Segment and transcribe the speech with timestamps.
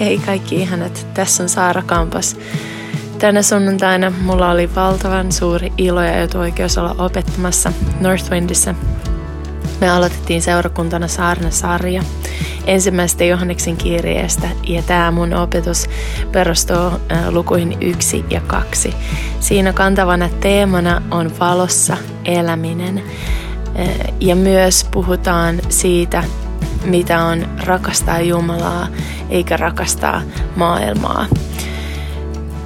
[0.00, 2.36] Hei kaikki ihanat, tässä on Saara Kampas.
[3.18, 8.74] Tänä sunnuntaina mulla oli valtavan suuri ilo ja etuoikeus olla opettamassa Northwindissä.
[9.80, 12.02] Me aloitettiin seurakuntana Saarna-sarja
[12.66, 15.86] ensimmäistä Johanneksen kirjeestä ja tämä mun opetus
[16.32, 16.90] perustuu
[17.30, 18.94] lukuihin yksi ja kaksi.
[19.40, 23.02] Siinä kantavana teemana on valossa eläminen
[24.20, 26.24] ja myös puhutaan siitä,
[26.84, 28.86] mitä on rakastaa Jumalaa
[29.30, 30.22] eikä rakastaa
[30.56, 31.26] maailmaa.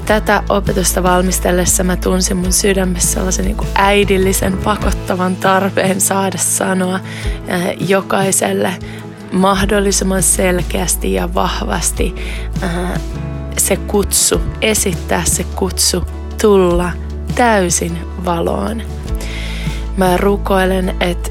[0.06, 7.00] Tätä opetusta valmistellessa mä tunsin mun sydämessä sellaisen niin äidillisen pakottavan tarpeen saada sanoa
[7.88, 8.74] jokaiselle
[9.32, 12.14] mahdollisimman selkeästi ja vahvasti
[13.58, 16.04] se kutsu, esittää se kutsu
[16.40, 16.90] tulla
[17.34, 18.82] täysin valoon.
[19.96, 21.30] Mä rukoilen, että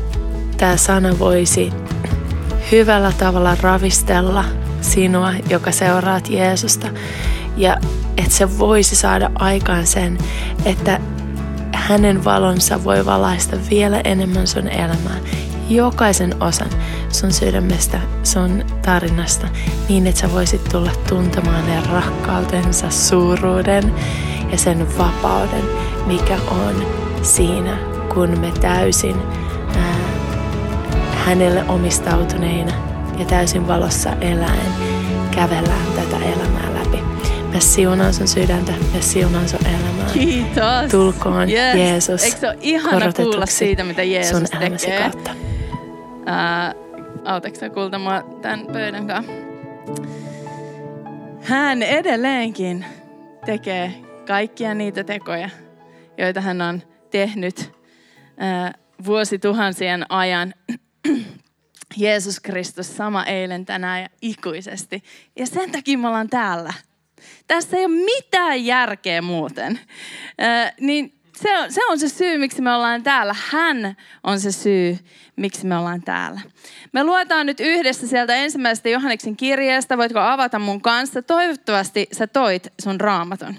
[0.57, 1.73] tämä sana voisi
[2.71, 4.45] hyvällä tavalla ravistella
[4.81, 6.87] sinua, joka seuraat Jeesusta.
[7.57, 7.77] Ja
[8.17, 10.17] että se voisi saada aikaan sen,
[10.65, 10.99] että
[11.73, 15.17] hänen valonsa voi valaista vielä enemmän sun elämää.
[15.69, 16.69] Jokaisen osan
[17.09, 19.47] sun sydämestä, sun tarinasta,
[19.89, 23.93] niin että sä voisit tulla tuntemaan ne rakkautensa, suuruuden
[24.51, 25.63] ja sen vapauden,
[26.07, 26.85] mikä on
[27.21, 27.77] siinä,
[28.13, 29.15] kun me täysin
[29.77, 30.20] ää,
[31.25, 32.71] hänelle omistautuneina
[33.17, 34.71] ja täysin valossa eläen
[35.35, 36.97] kävellään tätä elämää läpi.
[37.53, 40.13] Mä siunaan sun sydäntä, mä siunaan sun elämää.
[40.13, 40.91] Kiitos.
[40.91, 41.75] Tulkoon yes.
[41.75, 45.09] Jeesus Eikö se ole ihana kuulla siitä, mitä Jeesus sun elämäsi tekee?
[45.09, 45.31] kautta.
[46.25, 46.73] Ää,
[47.25, 49.31] autatko sä kuultamaan tämän pöydän kanssa?
[51.41, 52.85] Hän edelleenkin
[53.45, 53.93] tekee
[54.27, 55.49] kaikkia niitä tekoja,
[56.17, 57.71] joita hän on tehnyt
[58.37, 58.73] ää,
[59.05, 60.53] vuosituhansien ajan.
[61.97, 65.03] Jeesus Kristus sama eilen, tänään ja ikuisesti.
[65.35, 66.73] Ja sen takia me ollaan täällä.
[67.47, 69.79] Tässä ei ole mitään järkeä muuten.
[70.37, 73.35] Ää, niin se on, se on se syy, miksi me ollaan täällä.
[73.49, 74.97] Hän on se syy,
[75.35, 76.41] miksi me ollaan täällä.
[76.93, 79.97] Me luetaan nyt yhdessä sieltä ensimmäisestä Johanneksen kirjeestä.
[79.97, 81.21] Voitko avata mun kanssa?
[81.21, 83.55] Toivottavasti sä toit sun raamaton.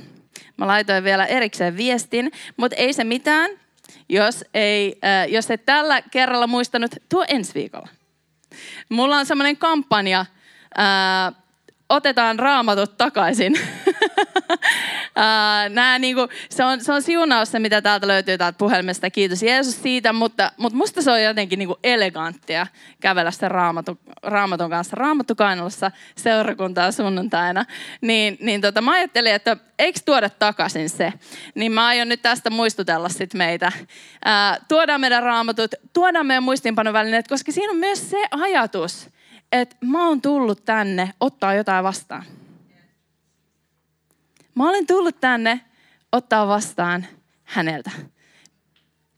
[0.57, 3.51] Mä laitoin vielä erikseen viestin, mutta ei se mitään.
[4.09, 7.89] Jos, ei, äh, jos et tällä kerralla muistanut, tuo ensi viikolla.
[8.89, 10.21] Mulla on semmoinen kampanja,
[10.79, 11.35] äh,
[11.89, 13.55] otetaan raamatut takaisin.
[15.17, 19.11] Ää, Nää, niinku, se, on, se on siunaus se, mitä täältä löytyy täältä puhelimesta.
[19.11, 22.67] Kiitos Jeesus siitä, mutta, mutta musta se on jotenkin niinku eleganttia
[23.01, 27.65] kävellä sitä raamatun, raamatun kanssa raamattukainalossa seurakuntaa sunnuntaina.
[28.01, 31.13] Niin, niin tota, mä ajattelin, että eikö tuoda takaisin se?
[31.55, 33.73] Niin mä aion nyt tästä muistutella sit meitä.
[34.25, 39.09] Ää, tuodaan meidän raamatut, tuodaan meidän muistiinpanovälineet, koska siinä on myös se ajatus,
[39.53, 42.25] että mä oon tullut tänne ottaa jotain vastaan.
[44.55, 45.61] Mä olen tullut tänne
[46.13, 47.07] ottaa vastaan
[47.45, 47.91] häneltä.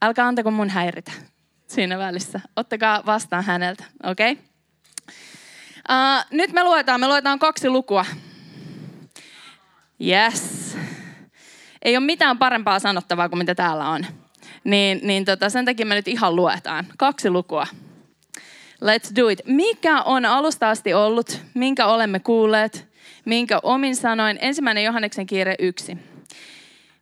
[0.03, 1.13] Älkää antako mun häiritä
[1.67, 2.41] siinä välissä.
[2.57, 4.33] Ottakaa vastaan häneltä, okei?
[4.33, 4.45] Okay?
[5.89, 8.05] Uh, nyt me luetaan, me luetaan kaksi lukua.
[10.01, 10.77] Yes.
[11.83, 14.07] Ei ole mitään parempaa sanottavaa kuin mitä täällä on.
[14.65, 16.87] Niin, niin tota, sen takia me nyt ihan luetaan.
[16.99, 17.67] Kaksi lukua.
[18.75, 19.41] Let's do it.
[19.47, 22.94] Mikä on alusta asti ollut, minkä olemme kuulleet,
[23.25, 25.99] minkä omin sanoin, ensimmäinen Johanneksen kiire yksi.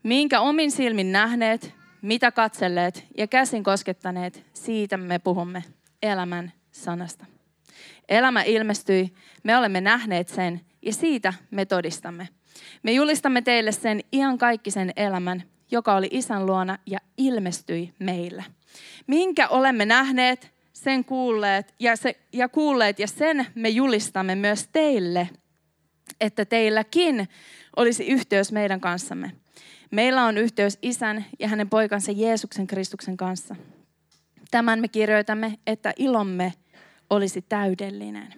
[0.02, 5.64] Minkä omin silmin nähneet, mitä katselleet ja käsin koskettaneet, siitä me puhumme
[6.02, 7.26] elämän sanasta.
[8.08, 9.12] Elämä ilmestyi,
[9.42, 12.28] me olemme nähneet sen ja siitä me todistamme.
[12.82, 18.44] Me julistamme teille sen iankaikkisen elämän, joka oli isän luona ja ilmestyi meille.
[19.06, 25.28] Minkä olemme nähneet, sen kuulleet ja, se, ja kuulleet ja sen me julistamme myös teille,
[26.20, 27.28] että teilläkin
[27.76, 29.32] olisi yhteys meidän kanssamme.
[29.90, 33.56] Meillä on yhteys isän ja hänen poikansa Jeesuksen Kristuksen kanssa.
[34.50, 36.52] Tämän me kirjoitamme, että ilomme
[37.10, 38.34] olisi täydellinen.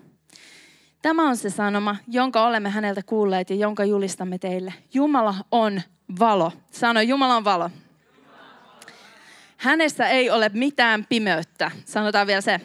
[1.02, 4.74] Tämä on se sanoma, jonka olemme häneltä kuulleet ja jonka julistamme teille.
[4.94, 5.82] Jumala on
[6.18, 6.52] valo.
[6.70, 7.70] Sano, Jumala on valo.
[9.56, 11.70] Hänessä ei ole mitään pimeyttä.
[11.84, 12.60] Sanotaan vielä se.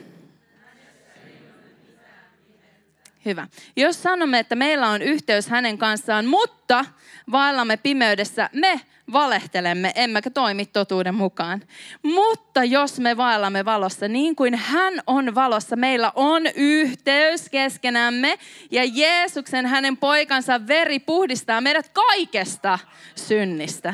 [3.25, 3.47] Hyvä.
[3.75, 6.85] Jos sanomme, että meillä on yhteys hänen kanssaan, mutta
[7.31, 8.81] vaellamme pimeydessä, me
[9.11, 11.63] valehtelemme, emmekä toimi totuuden mukaan.
[12.03, 18.39] Mutta jos me vaellamme valossa, niin kuin hän on valossa, meillä on yhteys keskenämme
[18.71, 22.79] ja Jeesuksen, hänen poikansa veri puhdistaa meidät kaikesta
[23.15, 23.93] synnistä.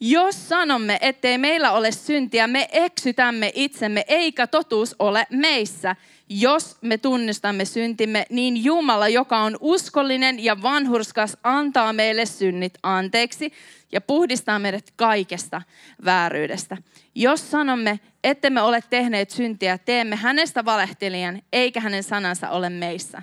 [0.00, 5.96] Jos sanomme, ettei meillä ole syntiä, me eksytämme itsemme, eikä totuus ole meissä.
[6.28, 13.52] Jos me tunnistamme syntimme, niin Jumala, joka on uskollinen ja vanhurskas, antaa meille synnit anteeksi
[13.92, 15.62] ja puhdistaa meidät kaikesta
[16.04, 16.76] vääryydestä.
[17.14, 23.22] Jos sanomme, että me ole tehneet syntiä, teemme hänestä valehtelijan, eikä hänen sanansa ole meissä.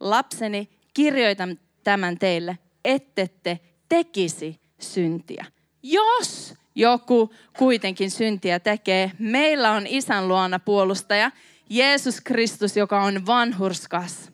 [0.00, 5.44] Lapseni, kirjoitan tämän teille, ettette tekisi syntiä.
[5.82, 11.30] Jos joku kuitenkin syntiä tekee, meillä on isän luona puolustaja,
[11.70, 14.32] Jeesus Kristus, joka on vanhurskas.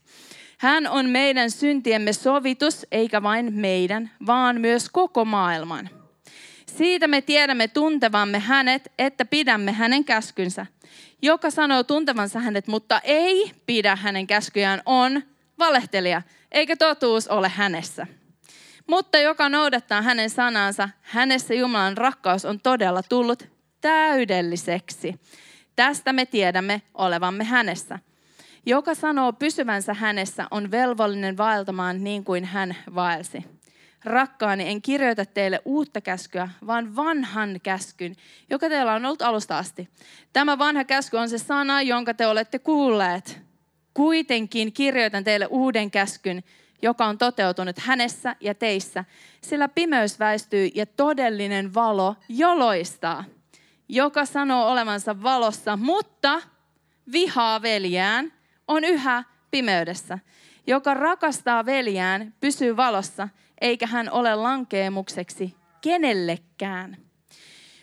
[0.59, 5.91] Hän on meidän syntiemme sovitus, eikä vain meidän, vaan myös koko maailman.
[6.67, 10.67] Siitä me tiedämme tuntevamme hänet, että pidämme hänen käskynsä.
[11.23, 15.23] Joka sanoo tuntevansa hänet, mutta ei pidä hänen käskyjään, on
[15.59, 18.07] valehtelija, eikä totuus ole hänessä.
[18.87, 23.49] Mutta joka noudattaa hänen sanansa, hänessä Jumalan rakkaus on todella tullut
[23.81, 25.15] täydelliseksi.
[25.77, 27.99] Tästä me tiedämme olevamme hänessä.
[28.67, 33.45] Joka sanoo pysyvänsä hänessä, on velvollinen vaeltamaan niin kuin hän vaelsi.
[34.05, 38.17] Rakkaani, en kirjoita teille uutta käskyä, vaan vanhan käskyn,
[38.51, 39.89] joka teillä on ollut alusta asti.
[40.33, 43.41] Tämä vanha käsky on se sana, jonka te olette kuulleet.
[43.95, 46.45] Kuitenkin kirjoitan teille uuden käskyn,
[46.83, 49.05] joka on toteutunut hänessä ja teissä,
[49.41, 53.25] sillä pimeys väistyy ja todellinen valo joloistaa.
[53.89, 56.43] Joka sanoo olevansa valossa, mutta
[57.13, 58.33] vihaa veljään,
[58.69, 60.19] on yhä pimeydessä.
[60.67, 63.29] Joka rakastaa veljään, pysyy valossa,
[63.61, 66.97] eikä hän ole lankeemukseksi kenellekään.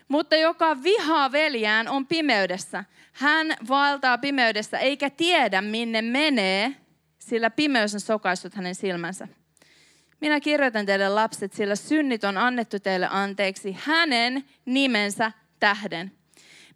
[0.08, 2.84] Mutta joka vihaa veljään on pimeydessä.
[3.14, 6.76] Hän vaeltaa pimeydessä eikä tiedä minne menee,
[7.20, 9.28] sillä pimeys on sokaissut hänen silmänsä.
[10.22, 16.12] Minä kirjoitan teille lapset, sillä synnit on annettu teille anteeksi hänen nimensä tähden.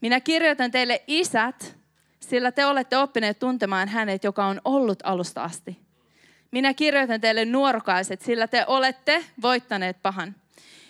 [0.01, 1.77] Minä kirjoitan teille isät,
[2.19, 5.80] sillä te olette oppineet tuntemaan hänet, joka on ollut alusta asti.
[6.51, 10.35] Minä kirjoitan teille nuorokaiset, sillä te olette voittaneet pahan.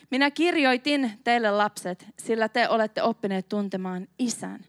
[0.09, 4.65] Minä kirjoitin teille lapset, sillä te olette oppineet tuntemaan isän.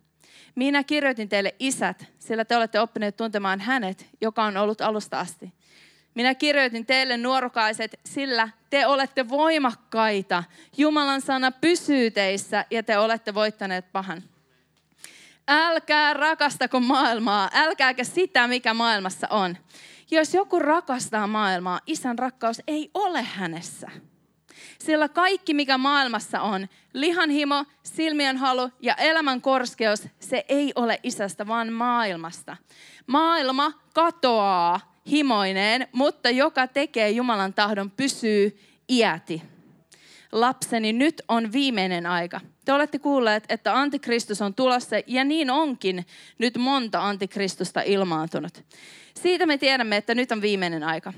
[0.54, 5.52] Minä kirjoitin teille isät, sillä te olette oppineet tuntemaan hänet, joka on ollut alusta asti.
[6.14, 10.44] Minä kirjoitin teille nuorokaiset, sillä te olette voimakkaita.
[10.76, 14.22] Jumalan sana pysyy teissä ja te olette voittaneet pahan.
[15.48, 19.56] Älkää rakastako maailmaa, älkääkä sitä, mikä maailmassa on.
[20.10, 23.90] Jos joku rakastaa maailmaa, isän rakkaus ei ole hänessä.
[24.78, 31.46] Sillä kaikki, mikä maailmassa on, lihanhimo, silmien halu ja elämän korskeus, se ei ole isästä,
[31.46, 32.56] vaan maailmasta.
[33.06, 38.58] Maailma katoaa himoineen, mutta joka tekee Jumalan tahdon, pysyy
[38.88, 39.42] iäti.
[40.32, 42.40] Lapseni, nyt on viimeinen aika.
[42.64, 46.06] Te olette kuulleet, että antikristus on tulossa, ja niin onkin
[46.38, 48.64] nyt monta antikristusta ilmaantunut.
[49.22, 51.12] Siitä me tiedämme, että nyt on viimeinen aika.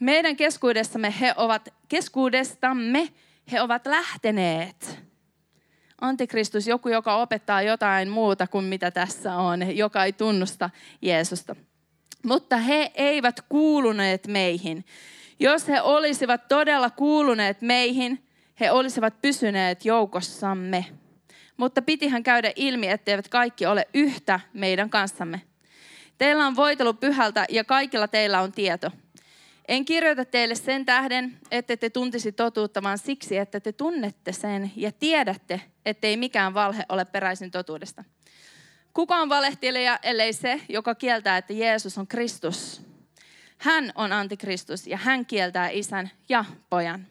[0.00, 3.08] Meidän keskuudessamme he ovat, keskuudestamme
[3.52, 4.98] he ovat lähteneet.
[6.00, 10.70] Antikristus, joku, joka opettaa jotain muuta kuin mitä tässä on, joka ei tunnusta
[11.02, 11.56] Jeesusta.
[12.24, 14.84] Mutta he eivät kuuluneet meihin.
[15.40, 18.28] Jos he olisivat todella kuuluneet meihin,
[18.60, 20.84] he olisivat pysyneet joukossamme.
[21.56, 25.42] Mutta pitihän käydä ilmi, etteivät kaikki ole yhtä meidän kanssamme.
[26.18, 28.90] Teillä on voitelu pyhältä ja kaikilla teillä on tieto.
[29.68, 34.72] En kirjoita teille sen tähden, että te tuntisi totuutta, vaan siksi, että te tunnette sen
[34.76, 38.04] ja tiedätte, ettei mikään valhe ole peräisin totuudesta.
[38.98, 42.82] Kuka on valehtelija, ellei se, joka kieltää, että Jeesus on Kristus?
[43.58, 47.06] Hän on antikristus ja hän kieltää isän ja pojan.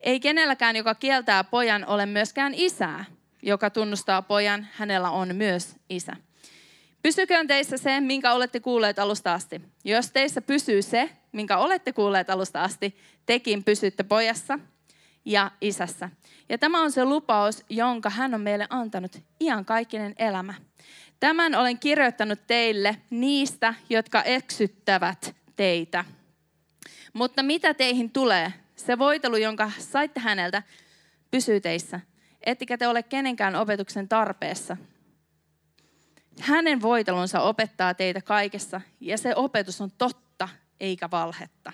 [0.00, 3.04] Ei kenelläkään, joka kieltää pojan, ole myöskään isää.
[3.42, 6.16] Joka tunnustaa pojan, hänellä on myös isä.
[7.02, 9.60] Pysyköön teissä se, minkä olette kuulleet alusta asti.
[9.84, 14.58] Jos teissä pysyy se, minkä olette kuulleet alusta asti, tekin pysytte pojassa
[15.24, 16.10] ja isässä.
[16.48, 20.54] Ja tämä on se lupaus, jonka hän on meille antanut, iankaikkinen elämä.
[21.20, 26.04] Tämän olen kirjoittanut teille niistä, jotka eksyttävät teitä.
[27.12, 28.52] Mutta mitä teihin tulee?
[28.76, 30.62] Se voitelu, jonka saitte häneltä,
[31.30, 32.00] pysyy teissä.
[32.40, 34.76] Ettekä te ole kenenkään opetuksen tarpeessa.
[36.40, 40.48] Hänen voitelunsa opettaa teitä kaikessa, ja se opetus on totta
[40.80, 41.72] eikä valhetta.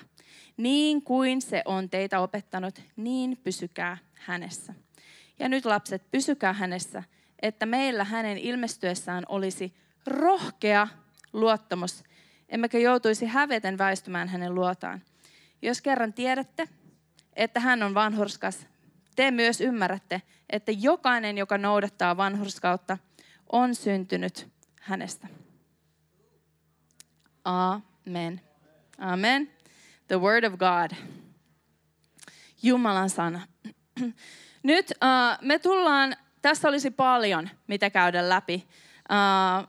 [0.57, 4.75] Niin kuin se on teitä opettanut, niin pysykää hänessä.
[5.39, 7.03] Ja nyt lapset, pysykää hänessä,
[7.43, 9.75] että meillä hänen ilmestyessään olisi
[10.07, 10.89] rohkea
[11.33, 12.05] luottamus,
[12.49, 15.03] emmekä joutuisi häveten väistymään hänen luotaan.
[15.63, 16.69] Jos kerran tiedätte,
[17.37, 18.67] että hän on vanhurskas,
[19.17, 22.99] te myös ymmärrätte, että jokainen, joka noudattaa vanhurskautta,
[23.53, 24.49] on syntynyt
[24.81, 25.29] hänestä.
[27.45, 28.41] Amen.
[28.99, 29.51] Amen.
[30.09, 30.97] The word of God.
[32.63, 33.41] Jumalan sana.
[34.63, 38.69] Nyt uh, me tullaan, tässä olisi paljon, mitä käydä läpi.
[39.11, 39.69] Uh,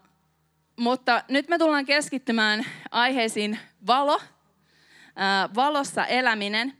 [0.75, 6.73] mutta nyt me tullaan keskittymään aiheisiin valo, uh, valossa eläminen.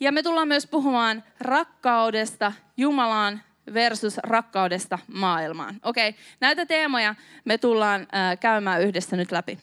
[0.00, 3.42] Ja me tullaan myös puhumaan rakkaudesta Jumalaan
[3.74, 5.80] versus rakkaudesta maailmaan.
[5.82, 9.58] Okei, okay, näitä teemoja me tullaan uh, käymään yhdessä nyt läpi.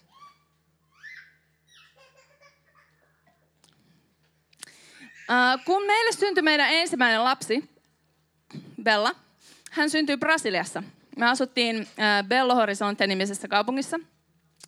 [5.30, 7.70] Uh, kun meille syntyi meidän ensimmäinen lapsi,
[8.84, 9.16] Bella,
[9.76, 10.84] hän syntyi Brasiliassa.
[11.18, 11.88] Me asuttiin
[12.28, 14.00] Belo Horizonte-nimisessä kaupungissa.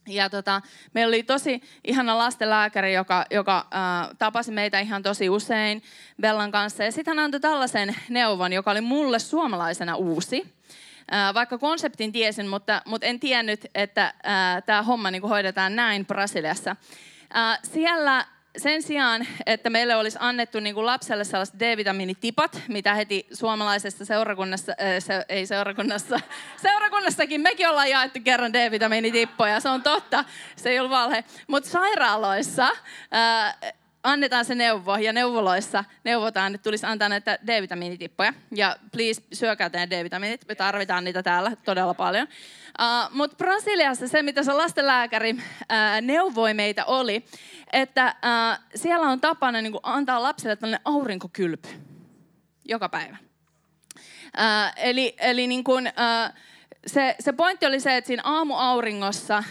[0.07, 0.61] Ja tota,
[0.93, 5.83] meillä oli tosi ihana lastenlääkäri, joka, joka uh, tapasi meitä ihan tosi usein
[6.21, 6.83] Bellan kanssa.
[6.83, 10.41] Ja sitten hän antoi tällaisen neuvon, joka oli mulle suomalaisena uusi.
[10.41, 16.05] Uh, vaikka konseptin tiesin, mutta, mutta en tiennyt, että uh, tämä homma niin hoidetaan näin
[16.05, 16.75] Brasiliassa.
[17.21, 18.25] Uh, siellä
[18.57, 24.71] sen sijaan, että meille olisi annettu niin kuin lapselle sellaiset D-vitamiinitipat, mitä heti suomalaisessa seurakunnassa,
[24.71, 26.19] äh, se, ei seurakunnassa,
[26.61, 31.23] seurakunnassakin mekin ollaan jaettu kerran D-vitamiinitippoja, se on totta, se ei ollut valhe.
[31.47, 32.69] Mutta sairaaloissa
[33.13, 33.73] äh,
[34.07, 38.33] annetaan se neuvo ja neuvoloissa neuvotaan, että tulisi antaa näitä D-vitamiinitippoja.
[38.55, 42.27] Ja please, syökää teidän D-vitamiinit, me tarvitaan niitä täällä todella paljon.
[42.27, 45.39] Uh, Mutta Brasiliassa se, mitä se lastenlääkäri uh,
[46.01, 47.25] neuvoi meitä oli,
[47.73, 51.69] että uh, siellä on tapana niin antaa lapselle tällainen aurinkokylpy
[52.65, 53.17] joka päivä.
[53.95, 56.33] Uh, eli eli niin kuin, uh,
[56.85, 59.43] se, se pointti oli se, että siinä aamuauringossa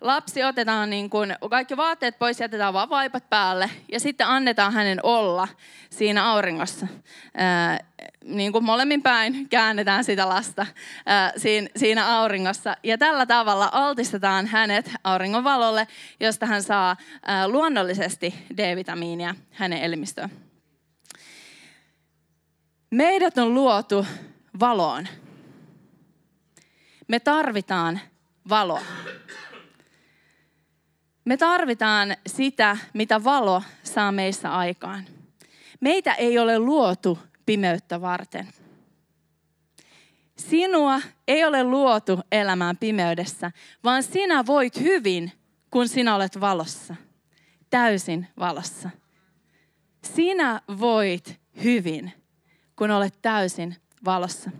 [0.00, 5.00] lapsi otetaan niin kuin, kaikki vaatteet pois, jätetään vaan vaipat päälle ja sitten annetaan hänen
[5.02, 5.48] olla
[5.90, 6.86] siinä auringossa.
[7.34, 7.78] Ää,
[8.24, 10.66] niin kuin molemmin päin käännetään sitä lasta
[11.06, 12.76] ää, siinä, siinä auringossa.
[12.82, 15.88] Ja tällä tavalla altistetaan hänet auringonvalolle,
[16.20, 20.30] josta hän saa ää, luonnollisesti D-vitamiinia hänen elimistöön.
[22.90, 24.06] Meidät on luotu
[24.60, 25.08] valoon.
[27.12, 28.00] Me tarvitaan
[28.48, 28.82] valoa.
[31.24, 35.04] Me tarvitaan sitä, mitä valo saa meissä aikaan.
[35.80, 38.48] Meitä ei ole luotu pimeyttä varten.
[40.36, 43.50] Sinua ei ole luotu elämään pimeydessä,
[43.84, 45.32] vaan sinä voit hyvin,
[45.70, 46.96] kun sinä olet valossa.
[47.70, 48.90] Täysin valossa.
[50.14, 52.12] Sinä voit hyvin,
[52.76, 54.50] kun olet täysin valossa.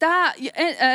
[0.00, 0.34] Tämä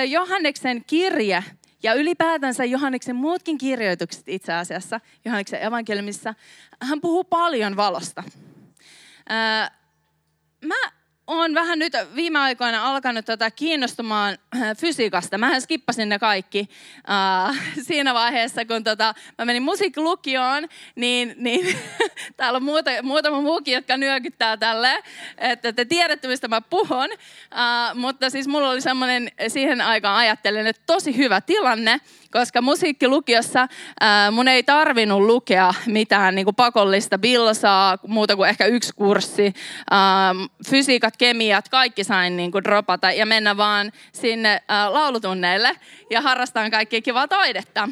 [0.07, 1.43] Johanneksen kirje
[1.83, 6.33] ja ylipäätänsä Johanneksen muutkin kirjoitukset itse asiassa, Johanneksen evankeliumissa,
[6.81, 8.23] hän puhuu paljon valosta.
[10.61, 10.91] Mä
[11.27, 15.37] olen vähän nyt viime aikoina alkanut tota kiinnostumaan äh, fysiikasta.
[15.37, 16.69] Mähän skippasin ne kaikki
[17.49, 17.55] uh,
[17.87, 21.77] siinä vaiheessa, kun tota, mä menin musiikkilukioon, niin, niin
[22.37, 25.03] täällä on muuta, muutama muukin, jotka nyökyttää tälle,
[25.37, 27.09] että te tiedätte, mistä mä puhun.
[27.11, 32.01] Uh, mutta siis mulla oli semmoinen siihen aikaan ajattelen, että tosi hyvä tilanne,
[32.39, 33.67] koska musiikkilukiossa
[33.99, 39.53] ää, mun ei tarvinnut lukea mitään niin kuin pakollista bilsaa, muuta kuin ehkä yksi kurssi.
[40.69, 45.75] Fysiikat, kemiat, kaikki sain niin kuin dropata ja mennä vaan sinne ää, laulutunneille
[46.09, 47.89] ja harrastaa kaikkia kivaa taidetta.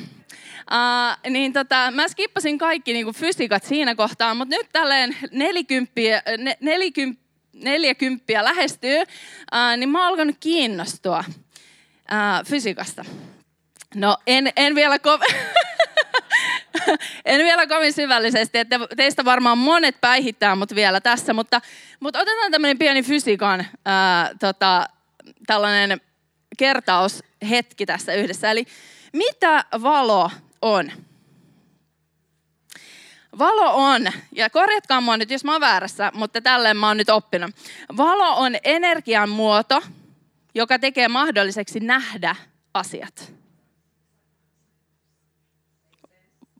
[0.71, 6.21] Uh, niin tota, mä skippasin kaikki niin kuin fysiikat siinä kohtaa, mutta nyt tälleen nelikymppiä,
[6.37, 7.23] ne, nelikymppiä,
[7.53, 13.05] neljäkymppiä lähestyy, uh, niin mä oon alkanut kiinnostua uh, fysiikasta.
[13.95, 15.35] No en, en vielä kovin...
[17.25, 21.61] en vielä kovin syvällisesti, että teistä varmaan monet päihittää mut vielä tässä, mutta,
[21.99, 24.85] mutta otetaan tämmöinen pieni fysiikan ää, tota,
[25.47, 26.01] tällainen
[26.57, 28.51] kertaushetki tässä yhdessä.
[28.51, 28.65] Eli
[29.13, 30.31] mitä valo
[30.61, 30.91] on?
[33.39, 37.09] Valo on, ja korjatkaa mua nyt, jos mä oon väärässä, mutta tälleen mä oon nyt
[37.09, 37.51] oppinut.
[37.97, 39.81] Valo on energian muoto,
[40.55, 42.35] joka tekee mahdolliseksi nähdä
[42.73, 43.33] asiat.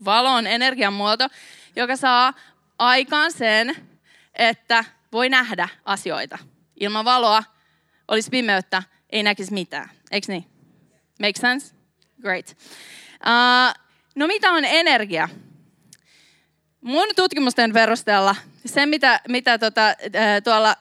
[0.05, 1.29] Valo on energian muoto,
[1.75, 2.33] joka saa
[2.79, 3.75] aikaan sen,
[4.33, 6.38] että voi nähdä asioita.
[6.79, 7.43] Ilman valoa
[8.07, 9.89] olisi pimeyttä, ei näkisi mitään.
[10.12, 10.45] Eikö niin?
[11.19, 11.75] Make sense?
[12.22, 12.57] Great.
[13.25, 13.81] Uh,
[14.15, 15.29] no mitä on energia?
[16.81, 19.95] Mun tutkimusten perusteella se, mitä, mitä tota,
[20.43, 20.75] tuolla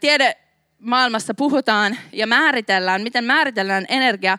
[0.00, 4.38] tiedemaailmassa puhutaan ja määritellään, miten määritellään energia,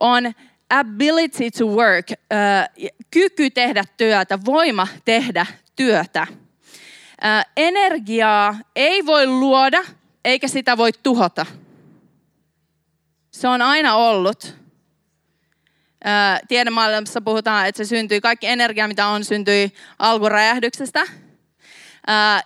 [0.00, 0.32] on
[0.78, 2.06] ability to work,
[3.10, 6.26] kyky tehdä työtä, voima tehdä työtä.
[7.56, 9.82] Energiaa ei voi luoda,
[10.24, 11.46] eikä sitä voi tuhota.
[13.30, 14.56] Se on aina ollut.
[16.48, 21.04] tiedemaailmassa puhutaan, että se syntyi, kaikki energia, mitä on, syntyi alkuräjähdyksestä.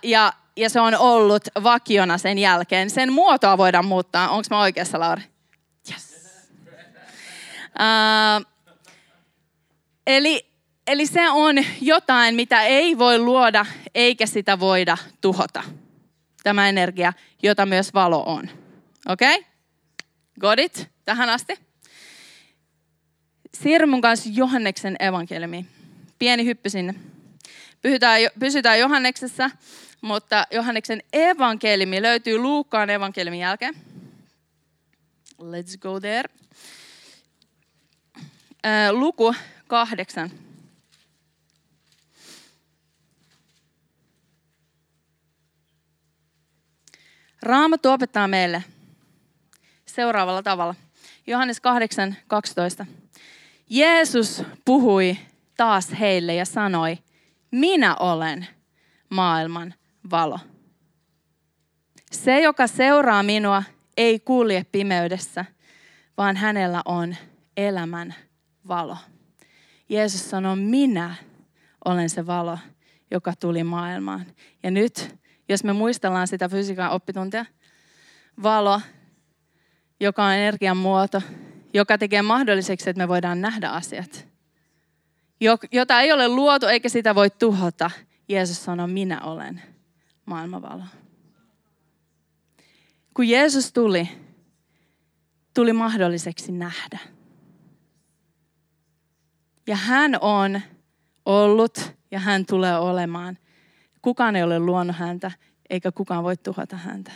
[0.03, 2.89] Ja, ja se on ollut vakiona sen jälkeen.
[2.89, 4.29] Sen muotoa voidaan muuttaa.
[4.29, 5.21] Onko mä oikeassa, Lauri?
[7.79, 8.45] Uh,
[10.07, 10.51] eli,
[10.87, 15.63] eli se on jotain, mitä ei voi luoda, eikä sitä voida tuhota.
[16.43, 18.49] Tämä energia, jota myös valo on.
[19.07, 19.37] Okei?
[19.37, 19.49] Okay?
[20.39, 20.89] Got it?
[21.05, 21.59] Tähän asti?
[23.53, 25.65] Siirry mun kanssa Johanneksen evankeliumi.
[26.19, 26.95] Pieni hyppy sinne.
[27.81, 29.49] Pysytään, pysytään Johanneksessa,
[30.01, 33.75] mutta Johanneksen evankeliumi löytyy Luukkaan evankeliumin jälkeen.
[35.41, 36.29] Let's go there.
[38.91, 39.35] Luku
[39.67, 40.31] kahdeksan.
[47.41, 48.63] Raamattu opettaa meille
[49.85, 50.75] seuraavalla tavalla.
[51.27, 52.85] Johannes 8, 12.
[53.69, 55.17] Jeesus puhui
[55.57, 56.97] taas heille ja sanoi,
[57.51, 58.47] minä olen
[59.09, 59.73] maailman
[60.11, 60.39] valo.
[62.11, 63.63] Se, joka seuraa minua,
[63.97, 65.45] ei kulje pimeydessä,
[66.17, 67.15] vaan hänellä on
[67.57, 68.15] elämän
[68.69, 68.97] valo.
[69.89, 71.15] Jeesus sanoi, minä
[71.85, 72.57] olen se valo,
[73.11, 74.25] joka tuli maailmaan.
[74.63, 75.15] Ja nyt,
[75.49, 77.45] jos me muistellaan sitä fysiikan oppituntia,
[78.43, 78.81] valo,
[79.99, 81.21] joka on energian muoto,
[81.73, 84.27] joka tekee mahdolliseksi, että me voidaan nähdä asiat.
[85.71, 87.91] Jota ei ole luotu eikä sitä voi tuhota.
[88.27, 89.61] Jeesus sanoi, minä olen
[90.25, 90.83] maailmanvalo.
[93.13, 94.09] Kun Jeesus tuli,
[95.53, 96.99] tuli mahdolliseksi nähdä.
[99.69, 100.61] Ja hän on
[101.25, 103.37] ollut ja hän tulee olemaan.
[104.01, 105.31] Kukaan ei ole luonut häntä,
[105.69, 107.11] eikä kukaan voi tuhota häntä.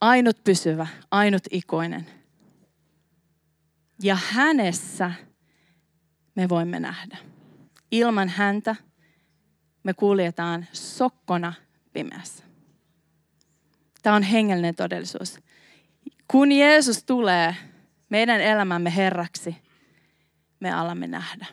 [0.00, 2.06] Ainut pysyvä, ainut ikuinen.
[4.02, 5.12] Ja hänessä
[6.34, 7.18] me voimme nähdä.
[7.90, 8.76] Ilman häntä
[9.82, 11.52] me kuljetaan sokkona
[11.92, 12.44] pimeässä.
[14.02, 15.38] Tämä on hengellinen todellisuus.
[16.30, 17.56] Kun Jeesus tulee
[18.08, 19.63] meidän elämämme herraksi,
[20.60, 21.46] me alamme nähdä.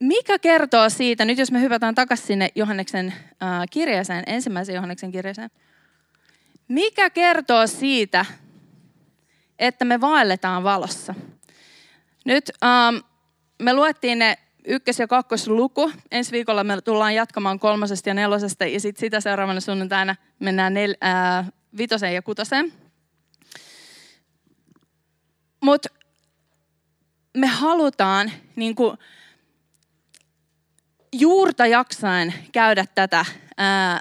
[0.00, 3.14] Mikä kertoo siitä, nyt jos me hypätään takaisin sinne Johanneksen
[3.70, 5.50] kirjeeseen, ensimmäisen Johanneksen kirjeeseen,
[6.68, 8.24] mikä kertoo siitä,
[9.58, 11.14] että me vaelletaan valossa?
[12.24, 12.96] Nyt ähm,
[13.62, 15.92] me luettiin ne ykkös- ja kakkosluku.
[16.10, 20.94] Ensi viikolla me tullaan jatkamaan kolmosesta ja nelosesta ja sitten sitä seuraavana sunnuntaina mennään nel,
[21.04, 22.72] äh, vitoseen ja kutoseen.
[25.64, 25.88] Mutta
[27.36, 28.98] me halutaan niin kuin,
[31.12, 33.24] juurta jaksain käydä tätä
[33.56, 34.00] ää,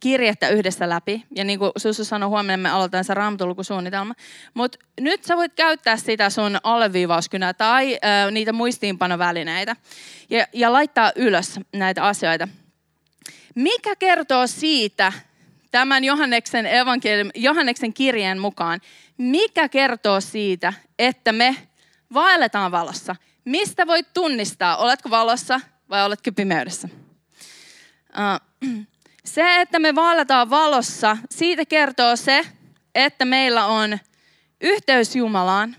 [0.00, 1.24] kirjettä yhdessä läpi.
[1.36, 4.14] Ja niin kuin Susu sanoi, huomenna me aloitetaan se raamatulukusuunnitelma.
[4.54, 9.76] Mutta nyt sä voit käyttää sitä sun alleviivauskynää tai ää, niitä muistiinpanovälineitä
[10.30, 12.48] ja, ja laittaa ylös näitä asioita.
[13.54, 15.12] Mikä kertoo siitä,
[15.70, 16.66] tämän Johanneksen,
[17.34, 18.80] Johanneksen kirjeen mukaan,
[19.20, 21.56] mikä kertoo siitä, että me
[22.14, 23.16] vaelletaan valossa?
[23.44, 26.88] Mistä voit tunnistaa, oletko valossa vai oletko pimeydessä?
[29.24, 32.46] Se, että me vaelletaan valossa, siitä kertoo se,
[32.94, 33.98] että meillä on
[34.60, 35.76] yhteys Jumalaan.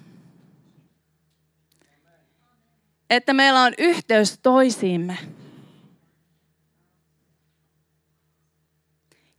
[3.10, 5.18] Että meillä on yhteys toisiimme.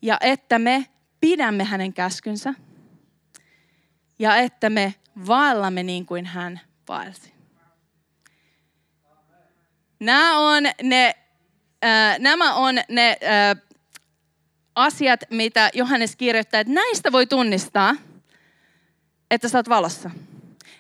[0.03, 0.87] Ja että me
[1.21, 2.55] pidämme hänen käskynsä.
[4.19, 4.95] Ja että me
[5.27, 7.33] vaellamme niin kuin hän vaelsi.
[10.01, 11.15] Nämä on ne,
[11.85, 13.63] äh, nämä on ne äh,
[14.75, 17.97] asiat, mitä Johannes kirjoittaa, että näistä voi tunnistaa,
[19.31, 20.11] että sä oot valossa.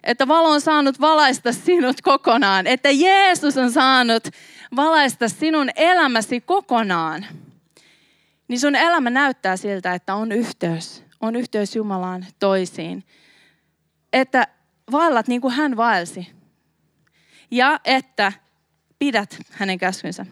[0.04, 2.66] Että valo on saanut valaista sinut kokonaan.
[2.66, 4.28] Että Jeesus on saanut
[4.76, 7.26] valaista sinun elämäsi kokonaan.
[8.48, 11.04] Niin sun elämä näyttää siltä, että on yhteys.
[11.20, 13.04] On yhteys Jumalaan toisiin.
[14.12, 14.46] Että
[14.92, 16.32] vaellat niin kuin hän vaelsi.
[17.50, 18.32] Ja että
[18.98, 20.26] pidät hänen käskynsä.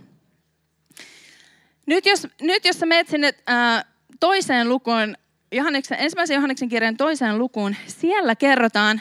[1.86, 3.84] Nyt jos, nyt jos sä menet sinne ää,
[4.20, 5.16] toiseen lukuun,
[5.52, 9.00] Johanneksen, ensimmäisen Johanneksen kirjan toiseen lukuun, siellä kerrotaan,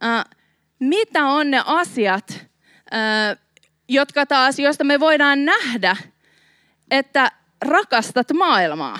[0.00, 0.24] ää,
[0.78, 2.46] mitä on ne asiat,
[2.90, 3.36] ää,
[3.88, 5.96] jotka taas, joista me voidaan nähdä,
[6.90, 8.98] että rakastat maailmaa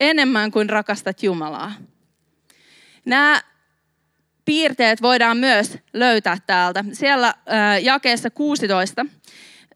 [0.00, 1.72] enemmän kuin rakastat Jumalaa.
[3.04, 3.42] Nämä
[4.46, 6.84] piirteet voidaan myös löytää täältä.
[6.92, 7.34] Siellä
[7.82, 9.06] jakeessa 16,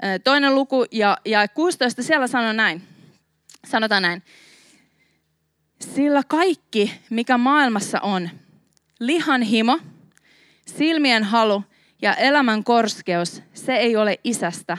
[0.05, 2.83] äh, toinen luku ja, ja 16, siellä sanoo näin.
[3.67, 4.23] Sanotaan näin.
[5.95, 8.31] Sillä kaikki, mikä maailmassa on,
[9.01, 9.79] lihan himo,
[10.67, 11.65] silmien halu
[12.03, 14.79] ja elämän korskeus, se ei ole isästä,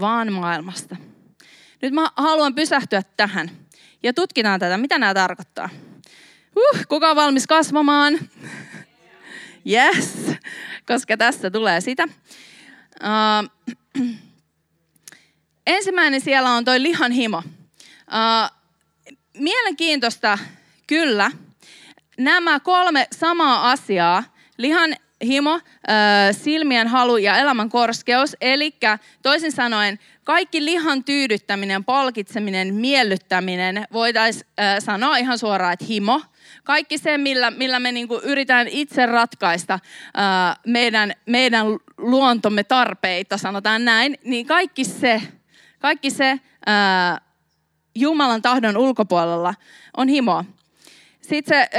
[0.00, 0.96] vaan maailmasta.
[1.82, 3.50] Nyt mä haluan pysähtyä tähän
[4.02, 5.68] ja tutkitaan tätä, mitä nämä tarkoittaa.
[6.56, 8.18] Uh, kuka on valmis kasvamaan?
[9.70, 10.32] Yes,
[10.86, 12.04] koska tässä tulee sitä.
[13.02, 14.06] Uh,
[15.66, 17.38] ensimmäinen siellä on toi lihan himo.
[17.38, 18.56] Uh,
[19.38, 20.38] mielenkiintoista
[20.86, 21.30] kyllä.
[22.18, 24.24] Nämä kolme samaa asiaa,
[24.56, 25.60] lihan himo,
[26.32, 28.74] silmien halu ja elämän korskeus, eli
[29.22, 34.46] toisin sanoen kaikki lihan tyydyttäminen, palkitseminen, miellyttäminen, voitaisiin
[34.78, 36.20] sanoa ihan suoraan, että himo.
[36.64, 39.78] Kaikki se, millä, millä me niinku yritetään itse ratkaista
[40.66, 41.66] meidän, meidän
[41.98, 45.22] luontomme tarpeita, sanotaan näin, niin kaikki se,
[45.78, 46.40] kaikki se
[47.94, 49.54] Jumalan tahdon ulkopuolella
[49.96, 50.44] on himo.
[51.20, 51.70] Sitten se,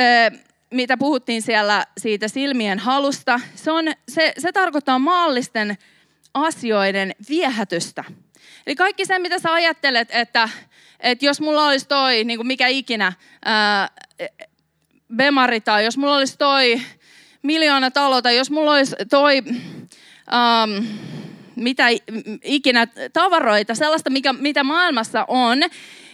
[0.72, 5.78] mitä puhuttiin siellä siitä silmien halusta, se, on, se, se tarkoittaa maallisten
[6.34, 8.04] asioiden viehätystä.
[8.68, 10.50] Eli kaikki se, mitä sä ajattelet, että,
[11.00, 13.14] että jos mulla olisi toi, niin kuin mikä ikinä,
[15.16, 16.82] Bemari tai jos mulla olisi toi
[17.42, 19.44] miljoona talo tai jos mulla olisi toi,
[20.34, 20.86] ähm,
[21.56, 21.86] mitä
[22.44, 25.60] ikinä tavaroita, sellaista, mikä, mitä maailmassa on,